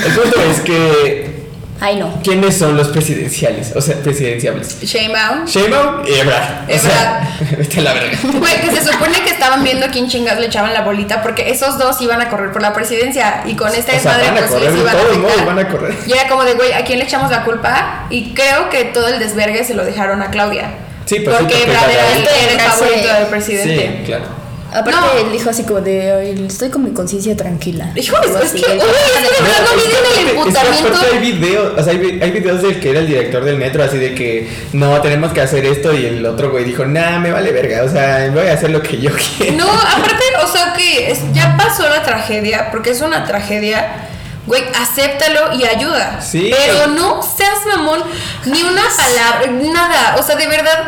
[0.06, 1.35] El punto es que
[1.80, 2.20] Ay, no.
[2.24, 3.72] ¿quiénes son los presidenciales?
[3.76, 4.80] O sea, presidenciables.
[4.82, 5.44] Sheinbaum.
[5.44, 6.70] Sheinbaum y Ebrard.
[6.70, 8.18] O sea, vete a la verga.
[8.22, 11.78] Güey, que se supone que estaban viendo quién chingas le echaban la bolita porque esos
[11.78, 14.96] dos iban a correr por la presidencia y con esta desmadre pues correr, les iban
[14.96, 15.18] a afectar.
[15.18, 15.94] modos van a correr.
[16.06, 18.06] Y era como de, güey, ¿a quién le echamos la culpa?
[18.10, 20.70] Y creo que todo el desvergue se lo dejaron a Claudia.
[21.04, 23.96] Sí, pues sí, porque porque Ebrard era el, era el favorito del presidente.
[23.98, 24.45] Sí, claro.
[24.76, 25.12] Aparte, No.
[25.20, 27.90] él dijo así como de, "Ay, estoy con mi conciencia tranquila.
[27.94, 28.60] Hijo, es así.
[28.60, 32.62] que, uy, es que de verdad no el hay videos, o sea, hay, hay videos
[32.62, 35.92] del que era el director del metro, así de que no, tenemos que hacer esto,
[35.94, 38.82] y el otro güey dijo, nah, me vale verga, o sea, voy a hacer lo
[38.82, 39.56] que yo quiera.
[39.56, 44.08] No, aparte, o sea que es- ya pasó la tragedia, porque es una tragedia.
[44.46, 46.20] Güey, acéptalo y ayuda.
[46.20, 46.52] Sí.
[46.56, 48.00] Pero no seas mamón,
[48.44, 50.16] ni una palabra, nada.
[50.20, 50.84] O sea, de verdad,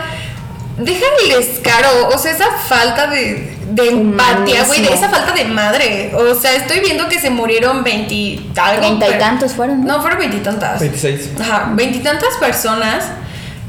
[0.76, 2.08] deja el descaro.
[2.14, 6.12] O sea, esa falta de, de empatía, güey, de esa falta de madre.
[6.14, 8.78] O sea, estoy viendo que se murieron veinti algo.
[8.80, 9.96] Treinta y tantos fueron, ¿no?
[9.96, 10.80] No, fueron veintitantas.
[10.80, 11.30] 26.
[11.40, 13.04] Ajá, veintitantas personas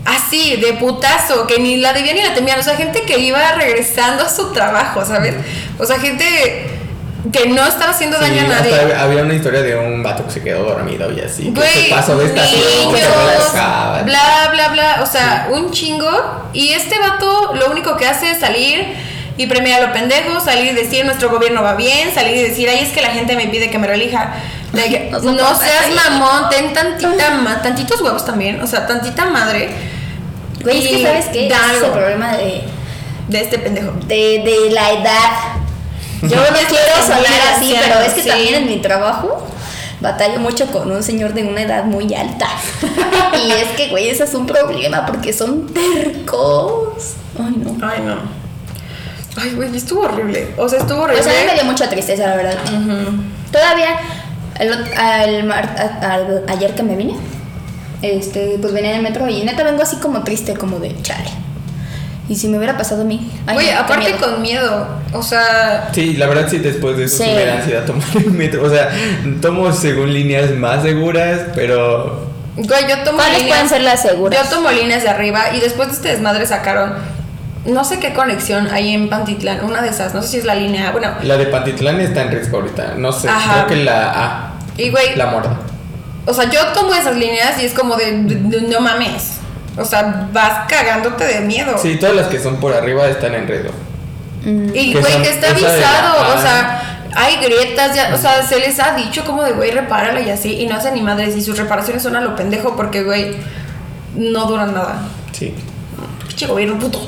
[0.05, 2.59] así, de putazo, que ni la debían ni la temían.
[2.59, 5.35] O sea, gente que iba regresando a su trabajo, ¿sabes?
[5.77, 6.65] O sea, gente
[7.33, 8.95] que no estaba haciendo Sí, daño a hasta nadie.
[8.95, 11.43] había una historia de un vato que se quedó dormido y así.
[11.43, 13.01] que Güey, se pasó de se niños,
[14.05, 14.99] bla, bla, bla.
[15.03, 16.09] O sea, un chingo.
[16.53, 19.08] Y este vato lo único que hace es salir
[19.39, 22.67] y premiar a los pendejos, salir y decir nuestro gobierno va bien, salir y decir,
[22.69, 24.33] ay, es que la gente me pide que me relija.
[24.73, 29.69] No seas mamón, ten tantita, ma- tantitos huevos también, o sea, tantita madre.
[30.61, 32.63] Güey, es que sabes Ese es el problema de,
[33.29, 33.93] de este pendejo.
[34.05, 35.31] de, de la edad.
[36.21, 38.27] Yo no quiero sonar así, pero es que sí.
[38.29, 39.47] también en mi trabajo
[40.01, 42.49] batallo mucho con un señor de una edad muy alta.
[43.43, 47.13] y es que, güey, ese es un problema porque son tercos.
[47.39, 47.77] Ay, no.
[47.87, 48.38] Ay, no.
[49.37, 50.49] Ay, güey, estuvo horrible.
[50.57, 51.21] O sea, estuvo horrible.
[51.23, 52.57] Pues a mí me dio mucha tristeza, la verdad.
[53.51, 53.95] Todavía,
[54.59, 55.51] el
[56.47, 57.15] ayer que me vine,
[58.01, 61.29] este, pues venía en el metro y neta vengo así como triste, como de chale.
[62.27, 63.31] Y si me hubiera pasado a mí.
[63.47, 64.19] no, qué aparte miedo.
[64.19, 64.87] con miedo.
[65.13, 67.29] O sea, Sí, la verdad sí, después de eso sí, Sí.
[67.35, 68.63] me da ansiedad tomar el metro.
[68.63, 68.89] O sea,
[69.41, 73.47] tomo según líneas más seguras, pero Güey, yo tomo ¿Cuáles líneas.
[73.57, 74.43] pueden ser las seguras?
[74.43, 76.93] Yo tomo líneas de arriba y después de este desmadre sacaron.
[77.65, 80.55] No sé qué conexión hay en Pantitlán, una de esas, no sé si es la
[80.55, 80.91] línea.
[80.91, 82.93] Bueno, La de Pantitlán está en riesgo ahorita.
[82.97, 83.65] No sé, Ajá.
[83.65, 84.53] creo que la A.
[84.77, 85.57] y güey, La morda.
[86.25, 89.39] o sea, yo tomo esas líneas y es como de, de- de- no mames.
[89.77, 91.77] O sea, vas cagándote de miedo.
[91.77, 93.71] Sí, todas las que son por arriba están en riesgo.
[94.45, 98.79] Y Que güey, que está avisado, o sea, hay grietas, ya, o sea, se les
[98.79, 101.57] ha dicho como de, güey, repárala y así, y no hacen ni madres, y sus
[101.57, 103.35] reparaciones son a lo pendejo porque, güey,
[104.15, 105.01] no duran nada.
[105.33, 105.53] Sí.
[106.27, 106.99] Pinche gobierno puto.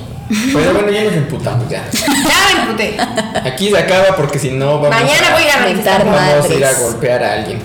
[0.54, 1.84] Pero bueno, ya nos emputamos ya.
[1.92, 2.98] Ya me emputé.
[3.46, 5.58] Aquí se acaba porque si no vamos Mañana a, voy a
[6.06, 7.62] vamos a ir a golpear a alguien.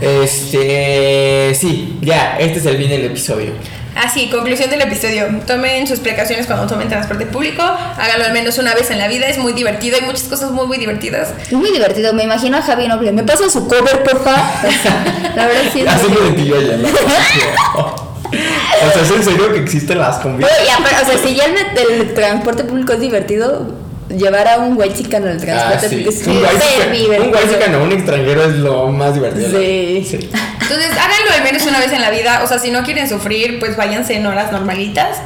[0.00, 3.52] Este, sí, ya, este es el fin del episodio.
[3.94, 5.26] Así, Ah, conclusión del episodio.
[5.46, 7.62] Tomen sus precauciones cuando tomen transporte público.
[7.62, 9.26] Háganlo al menos una vez en la vida.
[9.26, 9.96] Es muy divertido.
[10.00, 11.34] Hay muchas cosas muy, muy divertidas.
[11.46, 13.12] Es muy divertido, me imagino a Javi Noble.
[13.12, 14.34] ¿Me pasa su cover, porfa?
[15.36, 15.80] La verdad sí.
[15.82, 16.88] es muy- me
[18.32, 20.46] O sea, ¿es en serio que existen las combis?
[20.46, 23.66] Oye, ya, pero, o sea, si ya el, el transporte público es divertido,
[24.08, 25.94] llevar a un chicano en el Ah, transporte sí.
[25.96, 27.22] público es Un divertido.
[27.24, 29.50] un un extranjero es lo más divertido.
[29.50, 30.06] Sí.
[30.08, 30.16] sí.
[30.60, 32.40] Entonces, háganlo al menos una vez en la vida.
[32.44, 35.18] O sea, si no quieren sufrir, pues váyanse en horas normalitas.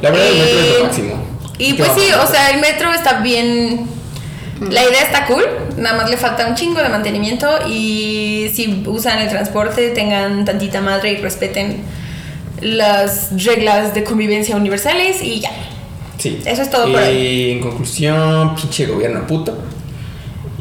[0.00, 1.24] La verdad, el metro es Eh, lo máximo.
[1.58, 3.86] Y pues sí, o sea, el metro está bien.
[4.70, 5.44] La idea está cool,
[5.76, 10.80] nada más le falta un chingo de mantenimiento y si usan el transporte tengan tantita
[10.80, 11.82] madre y respeten
[12.62, 15.50] las reglas de convivencia universales y ya.
[16.18, 16.40] Sí.
[16.44, 19.58] Eso es todo y por en conclusión, pinche gobierno puto.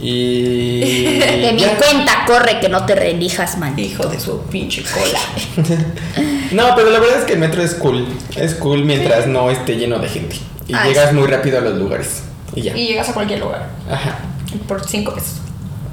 [0.02, 1.04] Y.
[1.42, 1.78] De mi ya.
[1.78, 3.78] cuenta corre que no te relijas, man.
[3.78, 5.20] Hijo de su pinche cola.
[6.52, 8.06] No, pero la verdad es que el metro es cool.
[8.36, 10.36] Es cool mientras no esté lleno de gente.
[10.68, 12.24] Y Ah, llegas muy rápido a los lugares.
[12.54, 12.76] Y ya.
[12.76, 14.20] Y llegas a cualquier lugar Ajá.
[14.68, 15.36] por 5 pesos.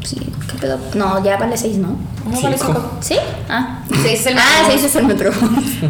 [0.04, 0.16] Sí,
[0.50, 0.78] ¿qué pedo?
[0.94, 1.98] No, ya vale seis, ¿no?
[2.24, 2.72] No vale Cinco.
[2.72, 2.98] cinco.
[3.00, 3.16] ¿Sí?
[3.48, 3.80] Ah.
[4.02, 4.72] Seis es el ah, metro.
[4.72, 5.32] seis es el metro.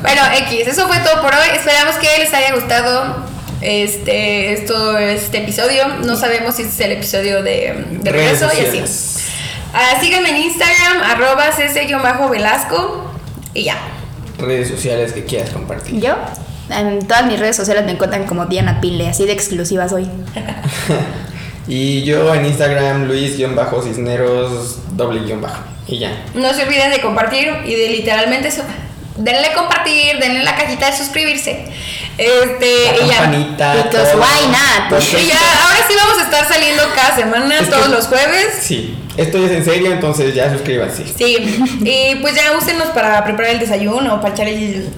[0.03, 1.49] Bueno, X, eso fue todo por hoy.
[1.57, 3.17] Esperamos que les haya gustado
[3.61, 5.89] este, esto, este episodio.
[6.05, 9.25] No sabemos si es el episodio de, de regreso y así.
[9.75, 13.05] Ah, síganme en Instagram, arroba cc-velasco
[13.55, 13.77] y ya.
[14.39, 16.01] Redes sociales que quieras compartir.
[16.01, 16.17] Yo,
[16.71, 20.09] en todas mis redes sociales me encuentran como Diana Pile, así de exclusiva soy.
[21.69, 25.63] Y yo en Instagram, Luis-Cisneros, doble guion bajo.
[25.87, 26.25] Y ya.
[26.35, 28.63] No se olviden de compartir y de literalmente eso.
[29.17, 31.67] Denle compartir, denle la cajita de suscribirse.
[32.17, 33.27] Este, La y ya.
[33.85, 34.21] Because todo.
[34.23, 34.91] why not?
[34.91, 38.07] Porque- Y ya, ahora sí vamos a estar saliendo cada semana, Es que- todos los
[38.07, 38.47] jueves.
[38.63, 41.05] Sí, esto es en serio, entonces ya suscríbanse.
[41.17, 41.37] Sí,
[41.85, 44.89] y pues ya úsenos para preparar el desayuno, para echar el,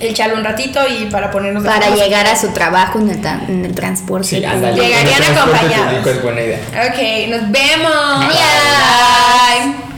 [0.00, 2.04] el chalo un ratito y para ponernos de Para acuerdo.
[2.04, 4.26] llegar a su trabajo en el, tra- en el transporte.
[4.28, 4.36] Sí.
[4.40, 6.06] Llegarían acompañados.
[6.06, 6.58] es buena idea.
[6.88, 7.94] Ok, nos vemos.
[7.94, 9.74] Adiós.
[9.86, 9.93] Bye.